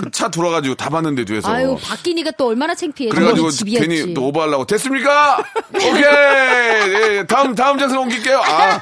그차 0.00 0.28
돌아가지고 0.30 0.74
다 0.74 0.88
봤는데 0.90 1.24
뒤에서. 1.24 1.48
아유, 1.50 1.76
바 1.82 1.96
뀌니까 2.16 2.30
또 2.32 2.48
얼마나 2.48 2.74
창피해. 2.74 3.10
그래가지고 3.10 3.50
집이었지. 3.50 3.86
괜히 3.88 4.14
또 4.14 4.26
오버하려고 4.28 4.64
됐습니까? 4.66 5.44
오케이 5.74 7.18
예, 7.18 7.24
다음 7.28 7.54
다음 7.54 7.78
장소 7.78 8.00
옮길게요. 8.00 8.38
아 8.40 8.80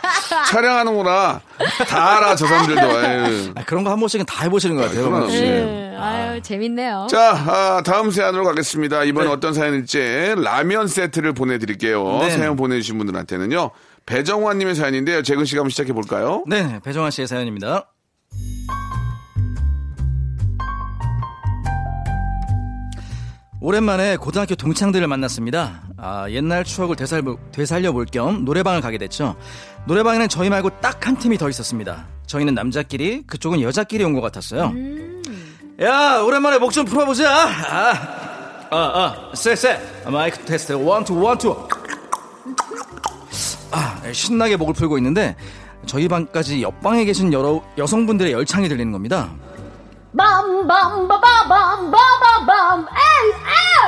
촬영하는구나. 0.50 1.40
다 1.88 2.16
알아 2.16 2.36
저 2.36 2.46
사람들도. 2.46 2.80
아유. 2.80 3.52
아, 3.56 3.64
그런 3.64 3.82
거 3.84 3.90
한 3.90 3.98
번씩은 4.00 4.24
다 4.26 4.44
해보시는 4.44 4.76
것 4.76 4.82
같아요. 4.82 5.04
그럼. 5.04 5.22
혹시. 5.22 5.36
예, 5.38 5.96
아유, 5.98 6.40
재밌네요. 6.42 7.06
자 7.10 7.30
아, 7.46 7.82
다음 7.84 8.10
사연으로 8.10 8.44
가겠습니다. 8.44 9.04
이번 9.04 9.26
에 9.26 9.30
어떤 9.30 9.52
사연일지 9.54 10.34
라면 10.36 10.86
세트를 10.88 11.32
보내드릴게요. 11.32 12.18
네. 12.20 12.30
사연 12.30 12.56
보내주신 12.56 12.98
분들한테는요. 12.98 13.70
배정환님의 14.06 14.74
사연인데요. 14.74 15.22
재근 15.22 15.44
씨가 15.44 15.60
한번 15.60 15.70
시작해 15.70 15.92
볼까요? 15.92 16.44
네, 16.46 16.78
배정환 16.84 17.10
씨의 17.10 17.26
사연입니다. 17.26 17.88
오랜만에 23.68 24.18
고등학교 24.18 24.54
동창들을 24.54 25.06
만났습니다. 25.08 25.84
아, 25.96 26.26
옛날 26.28 26.64
추억을 26.64 26.96
되살려, 26.96 27.38
되살려 27.50 27.92
볼 27.92 28.04
겸 28.04 28.44
노래방을 28.44 28.82
가게 28.82 28.98
됐죠. 28.98 29.36
노래방에는 29.86 30.28
저희 30.28 30.50
말고 30.50 30.80
딱 30.82 31.06
한 31.06 31.16
팀이 31.16 31.38
더 31.38 31.48
있었습니다. 31.48 32.06
저희는 32.26 32.52
남자끼리, 32.54 33.22
그쪽은 33.26 33.62
여자끼리 33.62 34.04
온 34.04 34.12
것 34.12 34.20
같았어요. 34.20 34.70
야, 35.80 36.20
오랜만에 36.20 36.58
목 36.58 36.72
좀 36.72 36.84
풀어보자. 36.84 37.26
아, 37.26 37.92
아, 38.70 38.76
아, 38.76 39.30
쎄, 39.34 39.56
쎄. 39.56 39.80
마이크 40.10 40.38
테스트, 40.44 40.74
one, 40.74 41.02
two, 41.02 41.18
one, 41.18 41.38
two. 41.38 41.56
아, 43.70 43.98
신나게 44.12 44.56
목을 44.56 44.74
풀고 44.74 44.98
있는데 44.98 45.36
저희 45.86 46.06
방까지 46.06 46.60
옆방에 46.60 47.06
계신 47.06 47.32
여러 47.32 47.62
여성분들의 47.78 48.30
열창이 48.30 48.68
들리는 48.68 48.92
겁니다. 48.92 49.32
빰빰바바밤바바밤 50.16 52.86
에이 52.88 53.32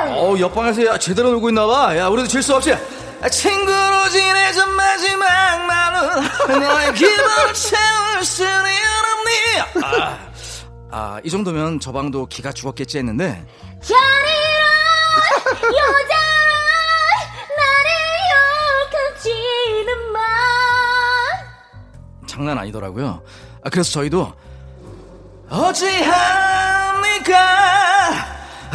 에이 0.07 0.13
어, 0.19 0.35
옆방에서 0.39 0.85
야, 0.85 0.97
제대로 0.97 1.31
놀고 1.31 1.49
있나 1.49 1.65
봐. 1.65 1.97
야, 1.97 2.07
우리도 2.07 2.27
질 2.27 2.41
수 2.43 2.55
없지. 2.55 2.73
아, 2.73 3.29
친구로 3.29 4.09
지내자 4.09 4.65
마지막 4.67 5.65
말은 5.65 6.59
너의 6.59 6.93
기분을 6.93 7.53
채울 7.53 8.23
수는 8.23 8.51
없니. 8.61 9.83
아, 9.83 10.19
아, 10.91 11.19
이 11.23 11.29
정도면 11.29 11.79
저 11.79 11.91
방도 11.91 12.25
기가 12.27 12.51
죽었겠지 12.51 12.99
했는데 12.99 13.43
잔인한 13.81 15.73
여자란 15.73 16.59
나를 17.57 17.89
욕하지는 18.93 20.11
마 20.13 20.19
장난 22.27 22.57
아니더라고요. 22.59 23.23
아, 23.63 23.69
그래서 23.69 23.91
저희도 23.91 24.33
어찌합니까? 25.49 27.33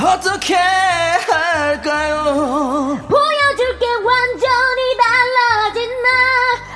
어떻게 0.02 0.54
할까요? 0.54 2.98
보여줄게 3.08 3.86
완전히 4.02 4.96
달라진 4.96 5.90
나 6.02 6.08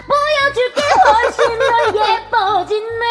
보여줄게 0.07 0.83
훨씬 1.05 1.59
더 1.59 1.65
예뻐진 2.09 2.87
나 2.99 3.05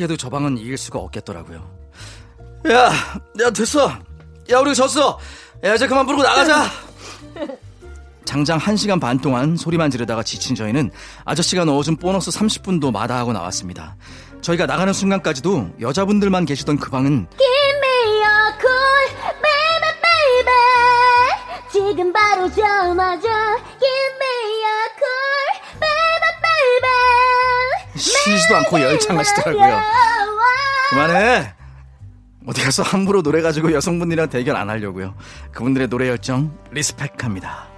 어떻게 0.00 0.04
해도 0.04 0.16
저 0.16 0.30
방은 0.30 0.56
이길 0.56 0.78
수가 0.78 0.98
없겠더라고요. 0.98 1.58
야, 2.70 2.90
야 3.40 3.50
됐어. 3.50 3.90
야 4.50 4.58
우리 4.58 4.74
졌어. 4.74 5.18
야 5.62 5.74
이제 5.74 5.86
그만 5.86 6.06
부르고 6.06 6.22
나가자. 6.22 6.70
장장 8.24 8.58
1시간 8.58 8.98
반 9.00 9.18
동안 9.18 9.56
소리만 9.56 9.90
지르다가 9.90 10.22
지친 10.22 10.54
저희는 10.54 10.90
아저씨가 11.24 11.64
넣어준 11.66 11.96
보너스 11.96 12.30
30분도 12.30 12.90
마다하고 12.92 13.32
나왔습니다. 13.34 13.96
저희가 14.40 14.64
나가는 14.64 14.90
순간까지도 14.90 15.72
여자분들만 15.80 16.46
계시던 16.46 16.78
그 16.78 16.90
방은 16.90 17.26
Give 17.36 17.78
me 17.78 18.22
a 18.22 18.54
call, 18.58 19.08
baby, 19.42 19.92
baby. 21.72 21.92
지금 21.92 22.12
바로 22.12 22.48
전화 22.50 23.20
줘. 23.20 23.28
Give 23.78 24.14
me 24.20 24.39
쉬지도 28.00 28.56
않고 28.56 28.80
열창하시더라고요. 28.80 29.80
그만해. 30.90 31.54
어디 32.46 32.62
가서 32.62 32.82
함부로 32.82 33.22
노래 33.22 33.42
가지고 33.42 33.72
여성분들이랑 33.72 34.30
대결 34.30 34.56
안 34.56 34.70
하려고요. 34.70 35.14
그분들의 35.52 35.88
노래 35.88 36.08
열정 36.08 36.56
리스펙합니다. 36.72 37.68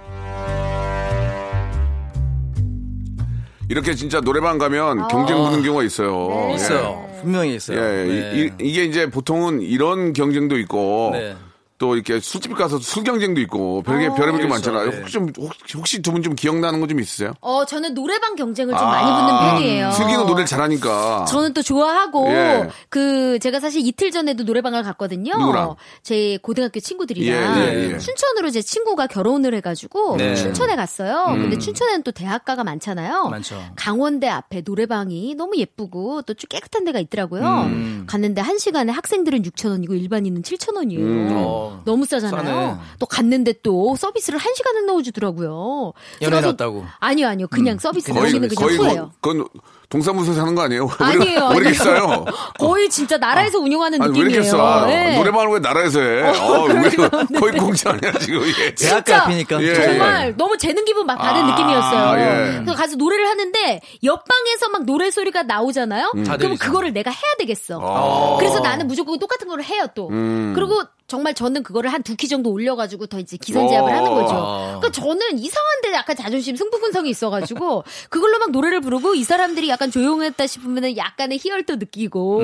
이렇게 3.69 3.95
진짜 3.95 4.21
노래방 4.21 4.57
가면 4.57 5.07
경쟁 5.07 5.37
부는 5.37 5.63
경우가 5.63 5.83
있어요. 5.83 6.27
네. 6.29 6.51
예. 6.51 6.55
있어요. 6.55 7.07
분명히 7.21 7.55
있어요. 7.55 7.79
예, 7.79 8.05
네. 8.05 8.51
이, 8.59 8.73
게 8.73 8.83
이제 8.83 9.09
보통은 9.09 9.61
이런 9.61 10.13
경쟁도 10.13 10.57
있고 10.59 11.11
네. 11.13 11.35
또 11.83 11.95
이렇게 11.95 12.21
술집 12.21 12.55
가서 12.55 12.79
술 12.79 13.03
경쟁도 13.03 13.41
있고 13.41 13.81
별게 13.83 14.07
별의별 14.07 14.43
게. 14.43 14.47
많잖아요. 14.47 14.89
네. 14.89 14.97
혹시 14.99 15.11
좀 15.13 15.27
혹시 15.75 16.01
두 16.01 16.13
분 16.13 16.23
좀 16.23 16.33
기억나는 16.33 16.79
거 16.79 16.87
좀 16.87 17.01
있으세요? 17.01 17.33
어, 17.41 17.65
저는 17.65 17.93
노래방 17.93 18.35
경쟁을 18.35 18.73
좀 18.77 18.87
많이 18.87 19.11
붙는 19.11 19.39
편이에요. 19.41 19.91
슬기는 19.91 20.25
노래를 20.25 20.45
잘하니까. 20.45 21.25
저는 21.25 21.53
또 21.53 21.61
좋아하고 21.61 22.29
예. 22.29 22.69
그 22.87 23.37
제가 23.39 23.59
사실 23.59 23.85
이틀 23.85 24.11
전에도 24.11 24.43
노래방을 24.45 24.83
갔거든요. 24.83 25.37
누구랑? 25.37 25.75
제 26.03 26.37
고등학교 26.41 26.79
친구들이랑 26.79 27.59
예, 27.59 27.63
예, 27.89 27.93
예. 27.95 27.97
춘천으로 27.97 28.49
제 28.51 28.61
친구가 28.61 29.07
결혼을 29.07 29.53
해가지고 29.55 30.15
네. 30.17 30.35
춘천에 30.35 30.77
갔어요. 30.77 31.25
근데 31.33 31.57
춘천에는 31.57 32.03
또 32.03 32.11
대학가가 32.13 32.63
많잖아요. 32.63 33.25
많죠. 33.27 33.61
강원대 33.75 34.29
앞에 34.29 34.61
노래방이 34.65 35.35
너무 35.35 35.57
예쁘고 35.57 36.21
또쭉 36.21 36.47
깨끗한 36.47 36.85
데가 36.85 36.99
있더라고요. 36.99 37.43
음. 37.65 38.05
갔는데 38.07 38.39
한 38.39 38.57
시간에 38.57 38.91
학생들은 38.93 39.41
6천 39.41 39.69
원이고 39.71 39.95
일반인은 39.95 40.43
7천 40.43 40.77
원이에요. 40.77 41.27
어. 41.35 41.72
너무 41.85 42.05
싸잖아요. 42.05 42.43
싸네. 42.43 42.75
또 42.99 43.05
갔는데 43.05 43.53
또 43.63 43.95
서비스를 43.95 44.39
한 44.39 44.53
시간을 44.55 44.85
넣어주더라고요. 44.85 45.93
연애 46.21 46.29
그래서- 46.37 46.47
났다고. 46.51 46.85
아니요, 46.99 47.27
아니요. 47.27 47.47
그냥 47.47 47.77
서비스. 47.79 48.11
거의 48.13 48.33
여기는 48.33 48.49
그냥. 48.49 49.11
그, 49.21 49.29
그건 49.29 49.47
동사무소 49.89 50.33
사는 50.33 50.55
거 50.55 50.63
아니에요? 50.63 50.89
아니에요. 50.97 51.49
왜 51.49 51.55
이렇게 51.57 51.69
아니에요. 51.69 51.73
싸요? 51.83 52.25
거의 52.57 52.89
진짜 52.89 53.17
나라에서 53.17 53.59
운영하는 53.59 54.01
아니, 54.01 54.11
왜 54.17 54.23
느낌이에요. 54.25 54.41
이렇게 54.43 54.49
싸? 54.57 54.85
네. 54.87 55.17
노래방을 55.17 55.53
왜 55.53 55.59
나라에서 55.59 55.99
해? 55.99 56.21
어, 56.39 56.63
왜, 56.63 57.39
거의 57.39 57.53
공짜 57.59 57.91
아니야, 57.91 58.11
지금 58.19 58.41
이게. 58.43 58.73
대학가 58.73 59.03
진짜 59.03 59.23
앞이니까. 59.23 59.61
예, 59.61 59.73
정말 59.75 60.27
예. 60.29 60.31
너무 60.35 60.57
재능 60.57 60.83
기분 60.85 61.05
막 61.05 61.15
받은 61.17 61.43
아, 61.43 61.51
느낌이었어요. 61.51 62.19
예. 62.19 62.53
그래서 62.55 62.73
가서 62.73 62.95
노래를 62.95 63.27
하는데 63.27 63.81
옆방에서 64.03 64.69
막 64.71 64.83
노래 64.85 65.11
소리가 65.11 65.43
나오잖아요. 65.43 66.11
음. 66.15 66.23
다 66.23 66.37
그럼. 66.37 66.57
그거를 66.57 66.91
내가 66.91 67.11
해야 67.11 67.35
되겠어. 67.37 67.79
아. 67.79 68.37
그래서 68.39 68.61
나는 68.61 68.87
무조건 68.87 69.19
똑같은 69.19 69.47
걸 69.47 69.61
해요 69.61 69.85
또. 69.93 70.09
음. 70.09 70.53
그리고 70.55 70.81
정말 71.13 71.35
저는 71.35 71.61
그거를 71.61 71.93
한 71.93 72.01
두 72.01 72.15
키 72.15 72.27
정도 72.27 72.49
올려가지고 72.49 73.05
더 73.05 73.19
이제 73.19 73.37
기선제압을 73.37 73.91
오. 73.91 73.95
하는 73.95 74.11
거죠. 74.15 74.33
그러니까 74.79 74.89
저는 74.91 75.37
이상한데 75.37 75.93
약간 75.93 76.15
자존심 76.15 76.55
승부 76.55 76.79
근성이 76.79 77.11
있어가지고 77.11 77.83
그걸로 78.09 78.39
막 78.39 78.49
노래를 78.49 78.81
부르고 78.81 79.13
이 79.13 79.23
사람들이 79.23 79.69
약간 79.69 79.91
조용했다 79.91 80.47
싶으면 80.47 80.97
약간의 80.97 81.37
희열도 81.39 81.75
느끼고 81.75 82.39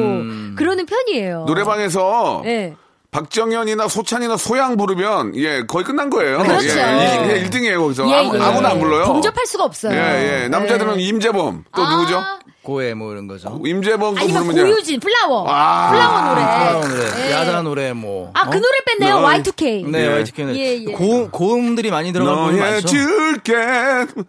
그러는 0.56 0.86
편이에요. 0.86 1.46
노래방에서 1.48 2.42
네. 2.44 2.76
박정현이나 3.12 3.88
소찬휘나 3.88 4.38
소향 4.38 4.78
부르면 4.78 5.36
예 5.36 5.64
거의 5.66 5.84
끝난 5.84 6.12
거예요. 6.12 6.44
그렇죠. 6.44 6.68
예, 6.68 6.72
일- 6.72 7.50
그냥 7.50 7.50
1등이에요 7.50 7.80
거기서 7.82 8.08
예, 8.12 8.14
아무, 8.20 8.38
예. 8.38 8.42
아무나 8.42 8.70
안 8.70 8.80
불러요. 8.80 9.06
범접할 9.06 9.48
수가 9.48 9.64
없어요. 9.64 9.94
예, 9.98 10.44
예. 10.44 10.48
남자들은 10.48 10.98
네. 10.98 11.04
임재범 11.06 11.64
또 11.76 11.82
아, 11.84 11.96
누구죠? 11.96 12.22
고해 12.70 12.94
뭐 12.94 13.12
이런 13.12 13.28
거죠. 13.28 13.60
임재범 13.66 14.14
또 14.14 14.22
아니면 14.22 14.44
부르면 14.44 14.72
고유진 14.72 15.00
플라워. 15.00 15.46
아, 15.50 15.90
플라워 15.90 16.22
노래. 16.22 16.42
플라워 16.46 16.88
노래, 16.88 17.28
예. 17.28 17.32
야다 17.32 17.62
노래 17.64 17.94
뭐. 17.94 18.30
아, 18.36 18.44
그 18.48 18.58
어? 18.58 18.62
노래 18.62 18.78
뺐네요. 18.86 19.20
네. 19.22 19.26
Y2K. 19.26 19.90
네, 19.90 20.00
예. 20.06 20.08
YTK는 20.08 20.56
예, 20.56 20.86
예. 20.88 20.92
고 20.92 21.30
고음들이 21.32 21.90
많이 21.90 22.14
들어간 22.14 22.36
너의 22.36 22.60
많죠. 22.60 22.88
줄게 22.88 23.56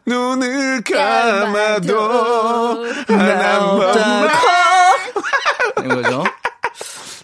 눈을 0.07 0.83
감아도 0.83 1.93
감아도 1.93 2.87
하나만 3.09 4.31
이런 5.85 6.03
거죠. 6.03 6.25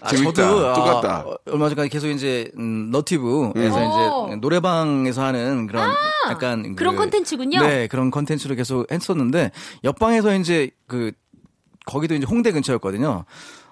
아, 0.07 0.15
재밌다. 0.15 0.33
저도, 0.33 0.67
아, 0.67 0.73
똑같다. 0.73 1.19
어, 1.27 1.37
얼마 1.51 1.67
전까지 1.69 1.89
계속 1.89 2.07
이제 2.07 2.49
음, 2.57 2.89
너티브에서 2.91 4.23
오. 4.23 4.27
이제 4.27 4.35
노래방에서 4.37 5.23
하는 5.23 5.67
그런 5.67 5.89
약간 6.29 6.65
아, 6.65 6.75
그런 6.75 6.95
컨텐츠군요. 6.95 7.59
네, 7.59 7.87
그런 7.87 8.09
컨텐츠를 8.11 8.55
계속 8.55 8.91
했었는데 8.91 9.51
옆방에서 9.83 10.35
이제 10.35 10.71
그 10.87 11.11
거기도 11.85 12.15
이제 12.15 12.25
홍대 12.25 12.51
근처였거든요. 12.51 13.25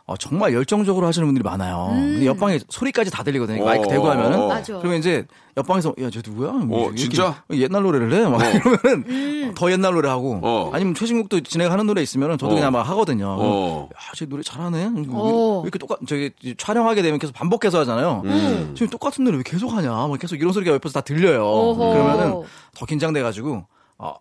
어, 0.07 0.15
정말 0.17 0.53
열정적으로 0.53 1.07
하시는 1.07 1.25
분들이 1.27 1.43
많아요. 1.43 1.87
근데 1.89 2.27
옆방에 2.27 2.59
소리까지 2.69 3.09
다 3.09 3.23
들리거든요. 3.23 3.65
마이크 3.65 3.85
어, 3.87 3.89
대고 3.89 4.07
하면은. 4.07 4.39
어. 4.39 4.47
맞아. 4.49 4.77
그러면 4.77 4.99
이제 4.99 5.25
옆방에서 5.57 5.95
야, 5.99 6.11
쟤 6.11 6.21
누구야? 6.23 6.51
뭐 6.51 6.89
어, 6.89 6.95
진짜? 6.95 7.43
옛날 7.51 7.81
노래를 7.81 8.13
해? 8.13 8.27
막 8.29 8.39
이러면은 8.43 9.03
음. 9.09 9.53
더 9.55 9.71
옛날 9.71 9.95
노래 9.95 10.07
하고 10.07 10.39
어. 10.43 10.69
아니면 10.73 10.93
최신곡도 10.93 11.41
진행하는 11.41 11.87
노래 11.87 12.03
있으면은 12.03 12.37
저도 12.37 12.51
어. 12.51 12.55
그냥 12.55 12.71
막 12.71 12.87
하거든요. 12.87 13.35
어. 13.39 13.89
야, 13.91 13.97
쟤 14.13 14.27
노래 14.27 14.43
잘하네. 14.43 14.91
왜 14.95 15.03
어. 15.09 15.61
이렇게 15.63 15.79
똑같 15.79 15.97
저기 16.07 16.31
촬영하게 16.55 17.01
되면 17.01 17.17
계속 17.17 17.33
반복해서 17.33 17.79
하잖아요. 17.79 18.21
음. 18.25 18.73
지금 18.75 18.89
똑같은 18.91 19.23
노래 19.23 19.37
왜 19.37 19.43
계속 19.43 19.73
하냐? 19.73 19.89
막 19.89 20.19
계속 20.19 20.35
이런 20.35 20.53
소리가 20.53 20.71
옆에서 20.73 20.93
다 20.93 21.01
들려요. 21.01 21.43
어허. 21.43 21.93
그러면은 21.93 22.43
더 22.75 22.85
긴장돼 22.85 23.23
가지고 23.23 23.65
어, 23.97 24.13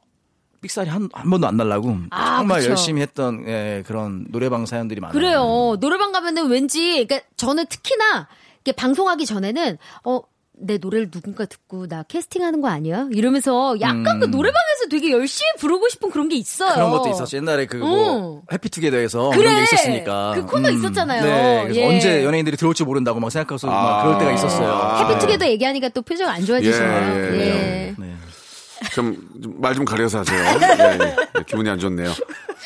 삑살이 0.65 0.89
한, 0.89 1.11
한 1.13 1.29
번도 1.29 1.47
안 1.47 1.59
날라고 1.59 1.95
아, 2.11 2.39
정말 2.39 2.61
그쵸. 2.61 2.71
열심히 2.71 3.03
했던 3.03 3.45
예, 3.47 3.85
그런 3.87 4.25
노래방 4.31 4.65
사연들이 4.65 4.99
많아요. 5.01 5.13
그래요. 5.13 5.77
노래방 5.79 6.11
가면은 6.11 6.49
왠지, 6.49 7.05
그러니까 7.07 7.21
저는 7.37 7.67
특히나 7.67 8.29
이게 8.63 8.73
방송하기 8.73 9.27
전에는 9.27 9.77
어. 10.05 10.21
내 10.57 10.79
노래를 10.79 11.11
누군가 11.11 11.47
듣고 11.47 11.89
나 11.89 12.05
캐스팅하는 12.05 12.61
거 12.61 12.69
아니야? 12.69 13.09
이러면서 13.11 13.75
약간 13.81 14.21
그 14.21 14.27
노래방에서 14.27 14.87
되게 14.89 15.11
열심히 15.11 15.51
부르고 15.59 15.89
싶은 15.89 16.13
그런 16.13 16.29
게 16.29 16.37
있어요. 16.37 16.71
음. 16.71 16.75
그런 16.75 16.91
것도 16.93 17.09
있었죠. 17.11 17.37
옛날에 17.39 17.67
그뭐 17.67 18.37
응. 18.37 18.43
해피투게더에서 18.53 19.31
그래. 19.31 19.39
그런 19.43 19.57
게 19.57 19.63
있었으니까. 19.65 20.33
그 20.37 20.47
코너 20.47 20.71
있었잖아요. 20.71 21.25
네. 21.25 21.63
그래서 21.65 21.81
예. 21.81 21.87
언제 21.89 22.25
연예인들이 22.25 22.57
들어올지 22.57 22.85
모른다고 22.85 23.19
막 23.19 23.31
생각해서 23.33 23.67
막 23.67 23.75
아. 23.75 24.05
그럴 24.05 24.19
때가 24.21 24.33
있었어요. 24.33 24.69
아. 24.69 25.09
해피투게더 25.09 25.45
얘기하니까 25.49 25.89
또 25.89 26.03
표정 26.03 26.29
안 26.29 26.47
좋아지시네요. 26.47 26.89
예, 26.89 27.35
예, 27.35 27.41
예. 27.41 27.95
네. 27.99 28.14
좀말 28.95 29.75
좀 29.75 29.85
가려서 29.85 30.21
하세요. 30.21 30.59
네, 30.59 30.99
네. 30.99 31.17
기분이 31.47 31.69
안 31.69 31.79
좋네요. 31.79 32.13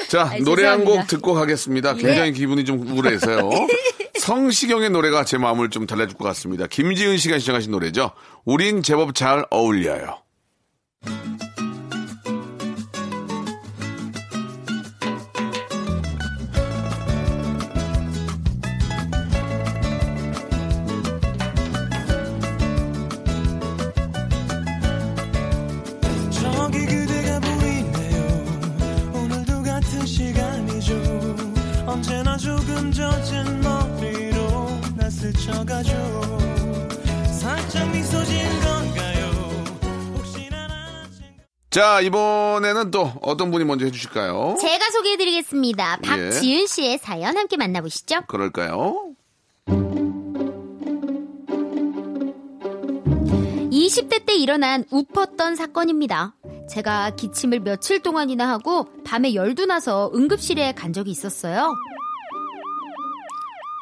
자, 0.09 0.29
아이, 0.31 0.41
노래 0.43 0.67
한 0.67 0.85
곡. 0.85 1.07
듣고 1.07 1.35
가겠습니다. 1.35 1.95
굉장히 1.95 2.33
기분이 2.33 2.65
좀 2.65 2.87
우울해서요. 2.87 3.51
성시경의 4.21 4.91
노래가 4.91 5.25
제 5.25 5.39
마음을 5.39 5.71
좀 5.71 5.87
달래줄 5.87 6.19
것 6.19 6.25
같습니다. 6.25 6.67
김지은 6.67 7.17
씨가 7.17 7.39
시청하신 7.39 7.71
노래죠. 7.71 8.11
우린 8.45 8.83
제법 8.83 9.15
잘 9.15 9.45
어울려요. 9.51 10.19
자, 41.79 42.01
이번에는 42.01 42.91
또 42.91 43.13
어떤 43.23 43.53
분이 43.53 43.65
먼저 43.65 43.85
해주실까요? 43.85 44.57
제가 44.61 44.91
소개해드리겠습니다. 44.91 45.99
예. 46.03 46.09
박지은 46.09 46.67
씨의 46.67 46.99
사연 46.99 47.37
함께 47.37 47.57
만나보시죠. 47.57 48.23
그럴까요? 48.27 49.13
20대 53.71 54.27
때 54.27 54.35
일어난 54.35 54.85
웃었던 54.91 55.55
사건입니다. 55.55 56.35
제가 56.69 57.11
기침을 57.11 57.61
며칠 57.61 58.03
동안이나 58.03 58.49
하고 58.49 58.89
밤에 59.05 59.35
열도 59.35 59.65
나서 59.65 60.11
응급실에 60.13 60.73
간 60.73 60.93
적이 60.93 61.13
있었어요. 61.13 61.73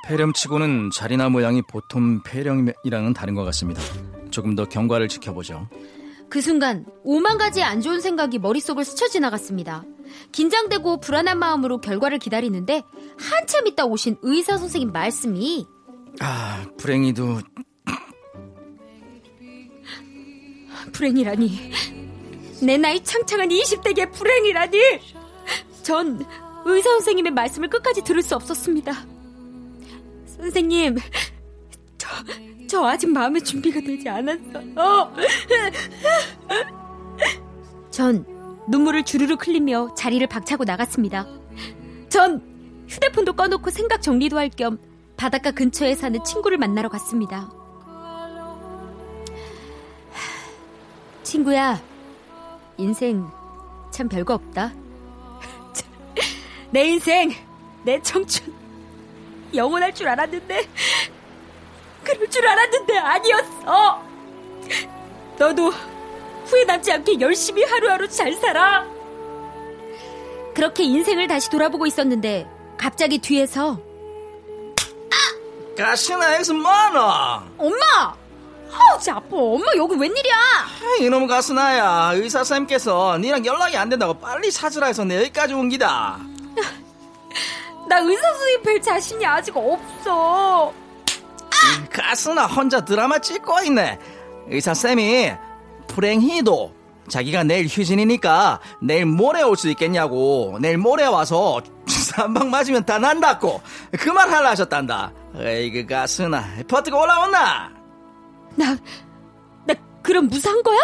폐렴치고는 0.07 0.91
자리나 0.91 1.31
모양이 1.31 1.63
보통 1.63 2.23
폐렴이랑은 2.25 3.15
다른 3.15 3.35
것 3.35 3.45
같습니다. 3.45 3.81
조금 4.31 4.55
더 4.55 4.67
경과를 4.67 5.09
지켜보죠. 5.09 5.67
그 6.29 6.41
순간 6.41 6.85
오만 7.05 7.39
가지 7.39 7.63
안 7.63 7.81
좋은 7.81 8.01
생각이 8.01 8.39
머릿속을 8.39 8.85
스쳐 8.85 9.09
지나갔습니다. 9.09 9.85
긴장되고 10.33 11.01
불안한 11.01 11.39
마음으로 11.39 11.81
결과를 11.81 12.19
기다리는데 12.19 12.83
한참 13.19 13.67
있다 13.67 13.85
오신 13.87 14.19
의사 14.23 14.57
선생님 14.57 14.93
말씀이 14.93 15.67
아, 16.21 16.65
불행히도 16.79 17.41
불행이라니 20.93 21.73
내 22.63 22.79
나이 22.79 23.03
창창한 23.03 23.49
20대의 23.49 24.13
불행이라니 24.13 24.79
전 25.83 26.25
의사 26.65 26.91
선생님의 26.91 27.33
말씀을 27.33 27.69
끝까지 27.69 28.03
들을 28.03 28.23
수 28.23 28.35
없었습니다. 28.35 28.93
선생님 30.39 30.97
저, 30.97 31.03
저 32.69 32.85
아직 32.85 33.09
마음의 33.11 33.43
준비가 33.43 33.81
되지 33.81 34.09
않았어요. 34.09 35.13
전 37.91 38.25
눈물을 38.69 39.05
주르륵 39.05 39.47
흘리며 39.47 39.95
자리를 39.95 40.27
박차고 40.27 40.65
나갔습니다. 40.65 41.27
전 42.09 42.43
휴대폰도 42.89 43.35
꺼놓고 43.35 43.71
생각 43.71 44.03
정리도 44.03 44.39
할 44.39 44.51
겸 44.51 44.79
바닷가 45.17 45.51
근처에 45.51 45.95
사는 45.95 46.23
친구를 46.25 46.59
만나러 46.59 46.89
갔습니다. 46.91 47.51
친구야, 51.23 51.81
인생 52.77 53.27
참 53.91 54.09
별거 54.09 54.35
없다. 54.35 54.73
내 56.71 56.87
인생, 56.89 57.33
내 57.85 58.01
청춘, 58.03 58.53
영원할 59.55 59.95
줄 59.95 60.07
알았는데, 60.09 60.69
그럴 62.07 62.31
줄 62.31 62.47
알았는데 62.47 62.99
아니었어! 62.99 64.03
너도 65.39 65.71
후회 66.45 66.65
남지 66.65 66.93
않게 66.93 67.21
열심히 67.21 67.65
하루하루 67.65 68.09
잘 68.09 68.33
살아! 68.35 68.87
그렇게 70.55 70.85
인생을 70.85 71.27
다시 71.29 71.51
돌아보고 71.51 71.87
있었는데, 71.87 72.49
갑자기 72.79 73.19
뒤에서, 73.19 73.79
가시나 75.77 76.35
여기서 76.37 76.55
뭐하노? 76.55 77.01
엄마! 77.59 78.15
아우, 78.73 78.99
제 79.01 79.11
아파. 79.11 79.29
엄마, 79.33 79.65
여기 79.77 79.95
웬일이야? 79.97 80.35
이놈 81.01 81.27
가스나야 81.27 82.13
의사 82.15 82.43
쌤께서 82.45 83.19
니랑 83.19 83.45
연락이 83.45 83.77
안 83.77 83.89
된다고 83.89 84.15
빨리 84.15 84.51
찾으라 84.51 84.87
해서 84.87 85.05
내 85.05 85.17
여기까지 85.19 85.53
온 85.55 85.69
기다. 85.69 86.19
나 87.89 87.99
의사 88.01 88.23
선생님 88.33 88.63
뵐 88.63 88.83
자신이 88.83 89.27
아직 89.27 89.57
없어. 89.57 90.66
가스나 92.01 92.47
혼자 92.47 92.85
드라마 92.85 93.19
찍고 93.19 93.61
있네. 93.63 93.99
의사 94.49 94.75
쌤이 94.75 95.33
불행히도 95.89 96.75
자기가 97.09 97.45
내일 97.45 97.67
휴진이니까 97.67 98.61
내일 98.83 99.07
모레 99.07 99.43
올 99.43 99.57
수 99.57 99.69
있겠냐고 99.71 100.59
내일 100.61 100.77
모레 100.77 101.07
와서 101.07 101.61
주사 101.87 102.25
한방 102.25 102.51
맞으면 102.51 102.85
다 102.85 102.99
난다고 102.99 103.61
그 103.99 104.11
말 104.13 104.31
하려 104.31 104.49
하셨단다. 104.51 105.13
에이그 105.39 105.87
가스나 105.87 106.45
버티고 106.69 107.01
올라온나? 107.01 107.71
나, 108.57 108.77
나 109.65 109.75
그럼 110.03 110.29
무사한 110.29 110.63
거야? 110.63 110.79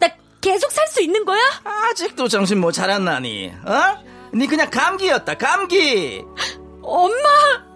나 0.00 0.08
계속 0.40 0.70
살 0.70 0.86
수 0.88 1.02
있는 1.02 1.24
거야? 1.24 1.40
아직도 1.64 2.28
정신 2.28 2.60
못 2.60 2.72
차렸나니? 2.72 3.52
어? 3.64 4.06
니 4.34 4.46
그냥 4.46 4.70
감기였다 4.70 5.34
감기. 5.34 6.22
엄마, 6.82 7.28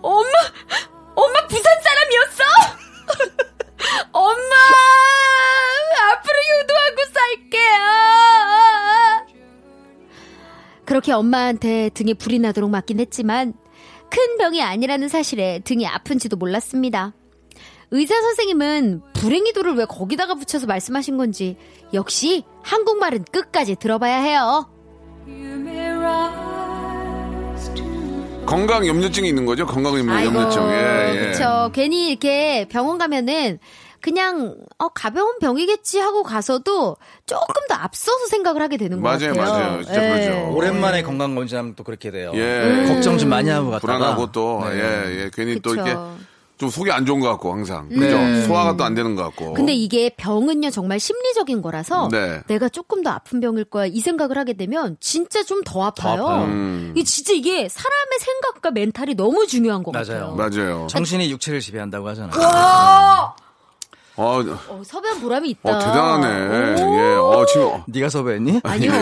엄마, 0.02 0.30
엄마 1.20 1.46
부산 1.46 1.64
사람이었어? 1.83 2.44
엄마 4.12 4.54
앞으로 6.12 6.35
유도하고 6.61 6.96
살게요. 7.12 7.80
그렇게 10.85 11.12
엄마한테 11.12 11.90
등에 11.90 12.14
불이 12.14 12.38
나도록 12.40 12.70
맞긴 12.70 13.00
했지만 13.00 13.54
큰 14.11 14.38
병이 14.38 14.62
아니라는 14.62 15.09
사실에 15.09 15.61
등이 15.64 15.87
아픈지도 15.87 16.37
몰랐습니다. 16.37 17.12
의사 17.92 18.20
선생님은 18.20 19.02
불행이도를 19.14 19.74
왜 19.74 19.85
거기다가 19.85 20.35
붙여서 20.35 20.66
말씀하신 20.66 21.16
건지 21.16 21.56
역시 21.92 22.44
한국말은 22.62 23.24
끝까지 23.30 23.76
들어봐야 23.76 24.16
해요. 24.16 24.68
건강 28.50 28.84
염려증이 28.84 29.28
있는 29.28 29.46
거죠? 29.46 29.64
건강 29.64 29.96
염려, 29.96 30.24
염려증. 30.24 30.62
예, 30.70 31.10
예. 31.14 31.18
그렇죠. 31.20 31.70
괜히 31.72 32.08
이렇게 32.10 32.66
병원 32.68 32.98
가면은 32.98 33.60
그냥 34.00 34.56
어 34.78 34.88
가벼운 34.88 35.38
병이겠지 35.38 36.00
하고 36.00 36.24
가서도 36.24 36.96
조금 37.26 37.54
더 37.68 37.76
앞서서 37.76 38.26
생각을 38.26 38.60
하게 38.60 38.76
되는 38.76 39.00
것 39.00 39.02
맞아요, 39.02 39.34
같아요. 39.34 39.54
맞아요. 39.70 39.84
진짜 39.84 40.04
예. 40.04 40.08
그러죠. 40.26 40.52
오랜만에 40.56 41.02
건강 41.02 41.34
검진하면 41.36 41.74
또 41.76 41.84
그렇게 41.84 42.10
돼요. 42.10 42.32
예. 42.34 42.86
걱정 42.88 43.18
좀 43.18 43.28
많이 43.28 43.48
하고 43.50 43.70
갔다가 43.70 43.98
불안하고 43.98 44.32
또, 44.32 44.64
네. 44.68 44.74
예, 44.80 45.20
예. 45.24 45.30
괜히 45.32 45.60
또 45.60 45.70
그쵸. 45.70 45.82
이렇게 45.82 45.96
좀 46.60 46.68
속이 46.68 46.92
안 46.92 47.06
좋은 47.06 47.20
것 47.20 47.28
같고, 47.30 47.52
항상. 47.52 47.88
그죠? 47.88 48.18
네. 48.18 48.42
소화가 48.46 48.76
또 48.76 48.84
안 48.84 48.94
되는 48.94 49.16
것 49.16 49.22
같고. 49.24 49.54
근데 49.54 49.72
이게 49.72 50.10
병은요 50.16 50.68
정말 50.70 51.00
심리적인 51.00 51.62
거라서 51.62 52.08
네. 52.12 52.42
내가 52.48 52.68
조금 52.68 53.02
더 53.02 53.08
아픈 53.10 53.40
병일 53.40 53.64
거야 53.64 53.86
이 53.86 54.00
생각을 54.00 54.36
하게 54.36 54.52
되면 54.52 54.96
진짜 55.00 55.42
좀 55.42 55.62
더 55.64 55.82
아파요. 55.84 56.26
아파요. 56.26 56.44
음. 56.44 56.92
이게 56.94 57.04
진짜 57.04 57.32
이게 57.32 57.68
사람의 57.68 58.18
생각과 58.20 58.70
멘탈이 58.72 59.14
너무 59.14 59.46
중요한 59.46 59.82
것 59.82 59.92
맞아요. 59.92 60.34
같아요. 60.36 60.64
맞아요. 60.74 60.86
정신이 60.88 61.30
육체를 61.32 61.60
지배한다고 61.60 62.06
하잖아요. 62.08 62.30
어, 64.20 64.42
어, 64.68 64.83
섭외한 64.85 65.20
보람이 65.20 65.48
있다. 65.50 65.70
어, 65.70 65.78
대단하네. 65.78 66.83
오. 66.83 66.94
예, 66.98 67.14
어, 67.16 67.46
지금. 67.46 67.70
네가 67.87 68.09
섭외했니? 68.11 68.61
아니요. 68.64 68.92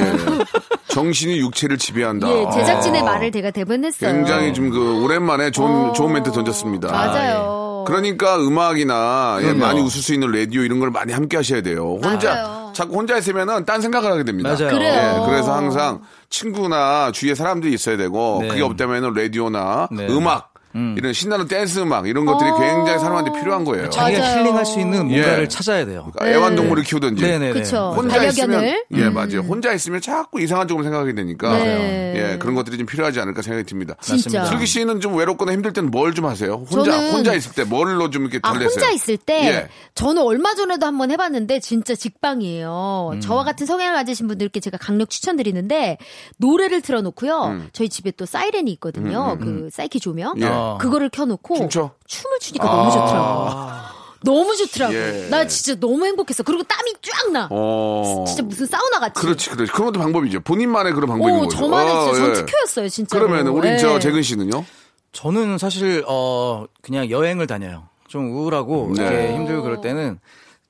정신이 0.88 1.38
육체를 1.40 1.76
지배한다. 1.78 2.28
예, 2.30 2.46
제작진의 2.52 3.00
아. 3.00 3.04
말을 3.04 3.32
제가 3.32 3.50
대변했어요. 3.50 4.12
굉장히 4.12 4.54
좀 4.54 4.68
그 4.68 5.02
오랜만에 5.02 5.50
좋은 5.50 5.90
어. 5.90 5.92
좋은 5.92 6.12
멘트 6.12 6.30
던졌습니다. 6.30 6.92
맞아요. 6.92 7.84
그러니까 7.86 8.38
음악이나 8.38 9.38
예. 9.42 9.52
많이 9.54 9.80
웃을 9.80 10.02
수 10.02 10.12
있는 10.12 10.30
라디오 10.30 10.60
이런 10.62 10.78
걸 10.78 10.90
많이 10.90 11.12
함께 11.14 11.38
하셔야 11.38 11.62
돼요. 11.62 11.98
혼자 12.04 12.34
맞아요. 12.34 12.58
자꾸 12.74 12.96
혼자 12.96 13.16
있으면은 13.16 13.64
딴 13.64 13.80
생각을 13.80 14.12
하게 14.12 14.24
됩니다. 14.24 14.50
맞아요. 14.50 14.70
그래요. 14.70 15.22
예, 15.22 15.26
그래서 15.26 15.54
항상 15.54 16.02
친구나 16.28 17.10
주위에 17.12 17.34
사람들이 17.34 17.72
있어야 17.72 17.96
되고 17.96 18.40
네. 18.42 18.48
그게 18.48 18.62
없다면은 18.62 19.14
라디오나 19.14 19.88
네. 19.90 20.06
음악 20.10 20.47
이런 20.74 21.12
신나는 21.12 21.48
댄스 21.48 21.80
음악 21.80 22.06
이런 22.06 22.24
것들이 22.26 22.50
굉장히 22.50 22.98
사람한테 22.98 23.32
필요한 23.40 23.64
거예요. 23.64 23.90
자기가 23.90 24.20
맞아요. 24.20 24.38
힐링할 24.40 24.66
수 24.66 24.78
있는 24.80 25.08
뭔가를 25.08 25.42
예. 25.44 25.48
찾아야 25.48 25.84
돼요. 25.86 26.10
그러니까 26.12 26.28
애완동물을 26.28 26.82
키우든지 26.84 27.22
네네네. 27.22 27.52
그쵸. 27.54 27.92
혼자 27.96 28.22
있으면 28.24 28.50
반려견을. 28.50 28.84
예 28.94 29.08
맞아요. 29.10 29.40
혼자 29.40 29.72
있으면 29.72 30.00
자꾸 30.00 30.40
이상한 30.40 30.68
쪽으로 30.68 30.84
생각하게 30.84 31.14
되니까 31.14 31.56
네. 31.58 32.14
예 32.34 32.38
그런 32.38 32.54
것들이 32.54 32.76
좀 32.78 32.86
필요하지 32.86 33.18
않을까 33.20 33.42
생각이 33.42 33.66
듭니다. 33.66 33.94
진짜. 34.00 34.44
슬기 34.46 34.66
씨는 34.66 35.00
좀 35.00 35.16
외롭거나 35.16 35.52
힘들 35.52 35.72
때는 35.72 35.90
뭘 35.90 36.12
좀 36.12 36.24
하세요? 36.26 36.64
혼자 36.70 36.90
저는- 36.92 37.12
혼자 37.12 37.34
있을 37.34 37.52
때 37.52 37.64
뭘로 37.64 38.10
좀 38.10 38.22
이렇게 38.22 38.38
아, 38.42 38.52
달래세요? 38.52 38.68
혼자 38.70 38.90
있을 38.90 39.16
때 39.18 39.46
예. 39.46 39.68
저는 39.94 40.22
얼마 40.22 40.54
전에도 40.54 40.86
한번 40.86 41.10
해봤는데 41.10 41.60
진짜 41.60 41.94
직방이에요. 41.94 43.10
음. 43.14 43.20
저와 43.20 43.44
같은 43.44 43.66
성향을 43.66 43.94
가지신 43.94 44.26
분들께 44.28 44.60
제가 44.60 44.78
강력 44.78 45.10
추천드리는데 45.10 45.98
노래를 46.38 46.80
틀어놓고요. 46.82 47.44
음. 47.46 47.68
저희 47.72 47.88
집에 47.88 48.10
또 48.12 48.26
사이렌이 48.26 48.70
있거든요. 48.72 49.36
그 49.40 49.68
사이키 49.72 50.00
조명. 50.00 50.34
예. 50.38 50.44
어. 50.58 50.78
그거를 50.78 51.08
켜놓고 51.08 51.56
춤춰? 51.56 51.90
춤을 52.06 52.38
추니까 52.40 52.64
너무 52.66 52.90
좋더라고요. 52.90 53.78
너무 54.24 54.56
좋더라고. 54.56 54.94
요 54.94 54.98
예. 54.98 55.28
나 55.30 55.46
진짜 55.46 55.78
너무 55.78 56.04
행복했어. 56.04 56.42
그리고 56.42 56.62
땀이 56.64 56.94
쫙 57.02 57.30
나. 57.32 57.48
어. 57.50 58.24
진짜 58.26 58.42
무슨 58.42 58.66
사우나 58.66 58.98
같이. 58.98 59.20
그렇지, 59.20 59.50
그렇지. 59.50 59.72
그런 59.72 59.86
것도 59.86 60.00
방법이죠. 60.00 60.40
본인만의 60.40 60.92
그런 60.92 61.08
방법인 61.08 61.36
오, 61.36 61.40
거죠. 61.42 61.56
저만의 61.56 61.94
어, 61.94 62.04
진짜 62.12 62.20
예. 62.30 62.34
전 62.34 62.46
특효였어요, 62.46 62.88
진짜. 62.88 63.18
그러면 63.18 63.46
우리 63.48 63.78
저 63.78 63.98
재근 63.98 64.22
씨는요? 64.22 64.64
저는 65.12 65.58
사실 65.58 66.04
어 66.06 66.66
그냥 66.82 67.10
여행을 67.10 67.46
다녀요. 67.46 67.88
좀 68.08 68.30
우울하고 68.32 68.92
네. 68.96 69.02
이렇게 69.02 69.34
힘들고 69.34 69.62
그럴 69.62 69.80
때는 69.80 70.18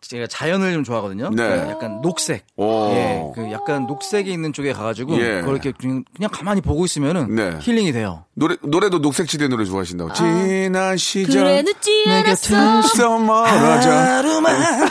제가 0.00 0.26
자연을 0.28 0.72
좀 0.72 0.84
좋아하거든요. 0.84 1.30
네. 1.30 1.66
약간 1.70 2.00
녹색. 2.00 2.46
오. 2.56 2.90
예, 2.92 3.22
그 3.34 3.50
약간 3.50 3.86
녹색이 3.86 4.30
있는 4.30 4.52
쪽에 4.52 4.72
가가지고 4.72 5.16
예. 5.20 5.40
그걸 5.40 5.54
이렇게 5.54 5.72
그냥, 5.72 6.04
그냥 6.14 6.30
가만히 6.32 6.60
보고 6.60 6.84
있으면은 6.84 7.34
네. 7.34 7.58
힐링이 7.60 7.92
돼요. 7.92 8.24
노래 8.34 8.56
노래도 8.62 9.00
녹색 9.00 9.26
지대 9.28 9.48
노래 9.48 9.64
좋아하신다고. 9.64 10.12
지난 10.12 10.96
시절 10.96 11.42
그래 11.44 11.62
늦지 11.62 12.04
내 12.06 12.12
않았어. 12.20 12.54
곁에 12.82 12.96
서 12.96 13.18
멀어져. 13.18 13.90
하루만 13.90 14.88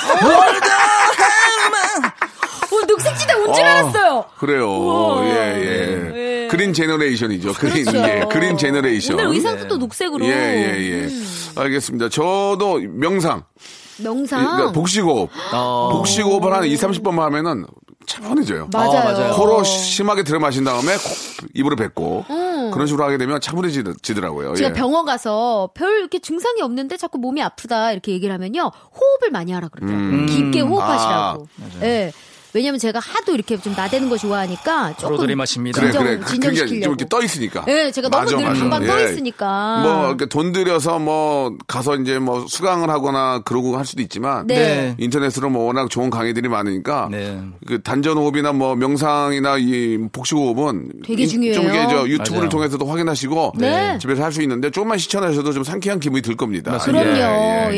오, 2.69 2.85
녹색 2.85 3.17
지대 3.17 3.33
온줄 3.33 3.63
어, 3.63 3.67
알았어요. 3.67 4.25
그래요. 4.37 4.69
우와. 4.69 5.25
예, 5.25 5.31
예. 5.31 6.43
예. 6.43 6.47
Green 6.49 6.73
Generation이죠. 6.73 7.53
Green, 7.53 7.85
그렇죠. 7.85 8.07
예. 8.07 8.25
Green 8.29 8.57
Generation. 8.57 9.15
오늘 9.19 9.33
의상도 9.33 9.67
또 9.67 9.77
녹색으로. 9.77 10.25
예, 10.25 10.31
예, 10.31 11.03
예. 11.05 11.09
알겠습니다. 11.55 12.09
저도 12.09 12.79
명상. 12.81 13.43
명상. 14.03 14.43
그러니까 14.43 14.71
복식호흡. 14.71 15.29
어. 15.53 15.89
복식호흡을 15.93 16.53
한 16.53 16.65
2, 16.65 16.75
30번만 16.75 17.19
하면은 17.19 17.65
차분해져요. 18.05 18.69
맞아요. 18.71 18.89
어, 18.89 18.93
맞아요. 19.03 19.33
코로 19.33 19.63
심하게 19.63 20.23
들어 20.23 20.39
마신 20.39 20.63
다음에 20.63 20.95
코, 20.95 21.47
입으로 21.53 21.75
뱉고 21.75 22.23
그런 22.71 22.87
식으로 22.87 23.03
하게 23.03 23.17
되면 23.17 23.41
차분해지더라고요. 23.41 24.55
제가 24.55 24.69
예. 24.69 24.73
병원 24.73 25.05
가서 25.05 25.71
별 25.73 25.99
이렇게 25.99 26.19
증상이 26.19 26.61
없는데 26.61 26.95
자꾸 26.95 27.17
몸이 27.17 27.41
아프다 27.41 27.91
이렇게 27.91 28.13
얘기를 28.13 28.33
하면요 28.33 28.71
호흡을 28.93 29.31
많이 29.31 29.51
하라 29.51 29.67
그러더라고요. 29.67 30.25
깊게 30.27 30.61
호흡하시라고. 30.61 31.47
예. 31.81 32.13
왜냐면 32.53 32.79
제가 32.79 32.99
하도 32.99 33.33
이렇게 33.33 33.57
좀 33.57 33.73
나대는 33.75 34.09
거 34.09 34.17
좋아하니까 34.17 34.95
조금 34.97 35.17
들이마십니다. 35.17 35.79
그래, 35.79 35.91
진정, 35.91 36.03
그래. 36.05 36.17
그- 36.17 36.25
진정시키려고. 36.31 36.83
좀 36.83 36.93
이렇게 36.93 37.05
떠 37.09 37.21
있으니까. 37.21 37.65
예, 37.67 37.91
제가 37.91 38.09
너무 38.09 38.23
맞아, 38.23 38.37
늘 38.37 38.45
맞아. 38.45 38.59
방방 38.59 38.87
떠 38.87 38.99
예. 39.01 39.05
있으니까. 39.11 39.79
뭐, 39.83 40.07
이렇게 40.07 40.25
돈 40.27 40.51
들여서 40.53 40.97
뭐, 40.99 41.55
가서 41.67 41.95
이제 41.97 42.17
뭐, 42.19 42.45
수강을 42.47 42.89
하거나 42.89 43.41
그러고 43.45 43.77
할 43.77 43.85
수도 43.85 44.01
있지만. 44.01 44.47
네. 44.47 44.95
인터넷으로 44.97 45.49
뭐, 45.49 45.65
워낙 45.65 45.89
좋은 45.89 46.09
강의들이 46.09 46.47
많으니까. 46.49 47.09
네. 47.11 47.39
그 47.67 47.81
단전 47.81 48.17
호흡이나 48.17 48.53
뭐, 48.53 48.75
명상이나 48.75 49.57
이 49.59 49.97
복식 50.11 50.37
호흡은. 50.37 50.91
되게 51.05 51.23
이- 51.23 51.27
중요해요. 51.27 51.53
좀 51.53 51.65
이게 51.69 51.85
저 51.89 52.07
유튜브를 52.07 52.37
맞아요. 52.39 52.49
통해서도 52.49 52.85
확인하시고. 52.85 53.53
네. 53.57 53.97
집에서 54.01 54.23
할 54.23 54.31
수 54.31 54.41
있는데 54.43 54.69
조금만 54.69 54.97
실천하셔도 54.99 55.51
좀 55.51 55.63
상쾌한 55.63 55.99
기분이 55.99 56.21
들 56.21 56.35
겁니다. 56.35 56.77
그럼요. 56.79 57.07
예, 57.09 57.69
예. 57.73 57.77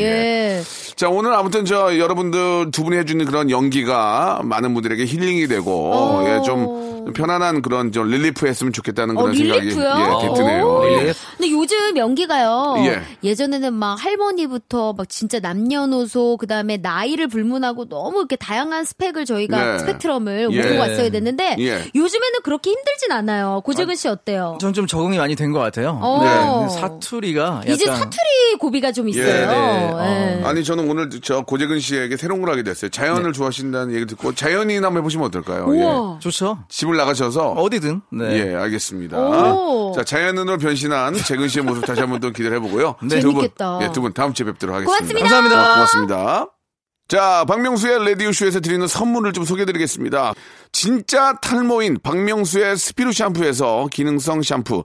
예. 0.58 0.62
자, 1.00 1.08
오늘 1.08 1.32
아무튼 1.32 1.64
저 1.64 1.96
여러분들 1.96 2.72
두 2.72 2.84
분이 2.84 2.94
해주는 2.98 3.24
그런 3.24 3.48
연기가 3.50 4.40
많은 4.44 4.74
분들에게 4.74 5.02
힐링이 5.06 5.48
되고, 5.48 5.90
어. 5.94 6.24
예, 6.28 6.42
좀 6.44 6.90
편안한 7.14 7.62
그런 7.62 7.90
좀 7.90 8.08
relief 8.08 8.46
했으면 8.46 8.74
좋겠다는 8.74 9.16
어, 9.16 9.22
그런 9.22 9.34
생각이 9.34 9.60
relief요? 9.62 10.20
예, 10.22 10.34
드네요. 10.34 10.64
오. 10.66 10.86
예. 10.86 11.14
근데 11.38 11.50
요즘 11.50 11.96
연기가요. 11.96 12.74
예. 12.84 13.00
예전에는 13.26 13.72
막 13.72 13.94
할머니부터 14.04 14.92
막 14.92 15.08
진짜 15.08 15.40
남녀노소 15.40 16.36
그 16.36 16.46
다음에 16.46 16.76
나이를 16.76 17.28
불문하고 17.28 17.86
너무 17.88 18.18
이렇게 18.18 18.36
다양한 18.36 18.84
스펙을 18.84 19.24
저희가 19.24 19.64
네. 19.72 19.78
스펙트럼을 19.78 20.48
예. 20.52 20.68
오고 20.70 20.78
왔어야 20.78 21.10
됐는데 21.10 21.56
예. 21.60 21.84
요즘에는 21.94 22.40
그렇게 22.44 22.70
힘들진 22.72 23.10
않아요. 23.12 23.62
고재근 23.64 23.96
씨 23.96 24.06
어때요? 24.08 24.58
전 24.60 24.74
좀 24.74 24.86
적응이 24.86 25.16
많이 25.16 25.34
된 25.34 25.52
것 25.52 25.58
같아요. 25.60 25.98
어. 26.02 26.66
네. 26.68 26.78
사투리가 26.78 27.62
이제 27.66 27.86
사투리 27.86 28.56
고비가 28.60 28.92
좀 28.92 29.08
있어요. 29.08 29.24
네. 29.24 29.40
예. 29.42 30.42
어. 30.44 30.46
아니 30.46 30.62
저는 30.62 30.86
오늘 30.90 31.08
저 31.22 31.42
고재근 31.42 31.80
씨에게 31.80 32.16
새로운 32.16 32.40
걸 32.42 32.50
하게 32.50 32.62
됐어요. 32.62 32.90
자연을 32.90 33.32
좋아하신다는 33.32 33.88
얘기를 33.90 34.06
듣고 34.06 34.34
자연인 34.34 34.84
한번 34.84 34.98
해보시면 35.00 35.26
어떨까요? 35.28 35.74
예. 35.76 35.82
우와. 35.82 36.18
좋죠. 36.20 36.58
집을 36.68 36.96
나가셔서 36.96 37.52
어디든. 37.52 38.02
네. 38.12 38.24
예, 38.50 38.54
알겠습니다. 38.54 39.18
오. 39.18 39.92
자, 39.94 40.04
자연인으로 40.04 40.58
변신한 40.58 41.14
재근 41.14 41.48
씨의 41.48 41.64
모습 41.64 41.86
다시 41.86 42.00
한번 42.00 42.20
또 42.20 42.30
기대를 42.30 42.56
해보고요. 42.58 42.96
네. 43.04 43.20
두 43.20 43.32
분, 43.32 43.42
재밌겠다. 43.42 43.78
예, 43.82 43.92
두분 43.92 44.12
다음 44.12 44.34
주에 44.34 44.46
뵙도록 44.46 44.74
하겠습니다. 44.76 44.98
고맙습니다. 44.98 45.20
감사합니다. 45.20 45.74
고맙습니다. 45.74 46.46
자, 47.08 47.44
박명수의 47.48 48.04
라디오쇼에서 48.10 48.60
드리는 48.60 48.86
선물을 48.86 49.32
좀 49.32 49.44
소개해드리겠습니다. 49.44 50.32
진짜 50.70 51.32
탈모인 51.42 51.98
박명수의 52.02 52.76
스피루 52.76 53.12
샴푸에서 53.12 53.88
기능성 53.90 54.42
샴푸, 54.42 54.84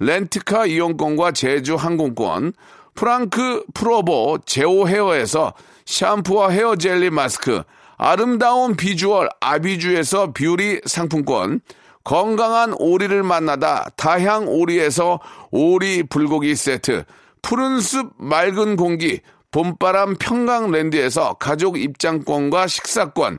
렌트카 0.00 0.66
이용권과 0.66 1.32
제주 1.32 1.76
항공권, 1.76 2.54
프랑크 2.94 3.64
프로보 3.72 4.38
제오 4.44 4.88
헤어에서 4.88 5.54
샴푸와 5.86 6.50
헤어 6.50 6.76
젤리 6.76 7.10
마스크, 7.10 7.62
아름다운 7.96 8.76
비주얼 8.76 9.28
아비주에서 9.40 10.32
뷰티 10.32 10.80
상품권, 10.86 11.60
건강한 12.02 12.74
오리를 12.78 13.22
만나다 13.22 13.90
다향 13.96 14.48
오리에서 14.48 15.20
오리 15.50 16.02
불고기 16.02 16.56
세트, 16.56 17.04
푸른 17.42 17.80
숲 17.80 18.14
맑은 18.16 18.76
공기, 18.76 19.20
봄바람 19.50 20.16
평강랜드에서 20.16 21.34
가족 21.34 21.78
입장권과 21.78 22.68
식사권, 22.68 23.38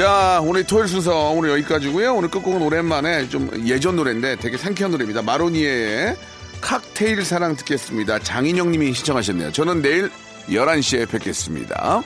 자, 0.00 0.40
오늘 0.42 0.64
토요일 0.64 0.88
순서 0.88 1.28
오늘 1.28 1.50
여기까지고요. 1.50 2.14
오늘 2.14 2.30
끝곡은 2.30 2.62
오랜만에 2.62 3.28
좀 3.28 3.50
예전 3.66 3.96
노래인데 3.96 4.36
되게 4.36 4.56
상쾌한 4.56 4.92
노래입니다. 4.92 5.20
마로니에의 5.20 6.16
칵테일 6.62 7.22
사랑 7.22 7.54
듣겠습니다. 7.56 8.18
장인영 8.20 8.70
님이 8.70 8.94
신청하셨네요. 8.94 9.52
저는 9.52 9.82
내일 9.82 10.10
11시에 10.48 11.06
뵙겠습니다. 11.06 12.02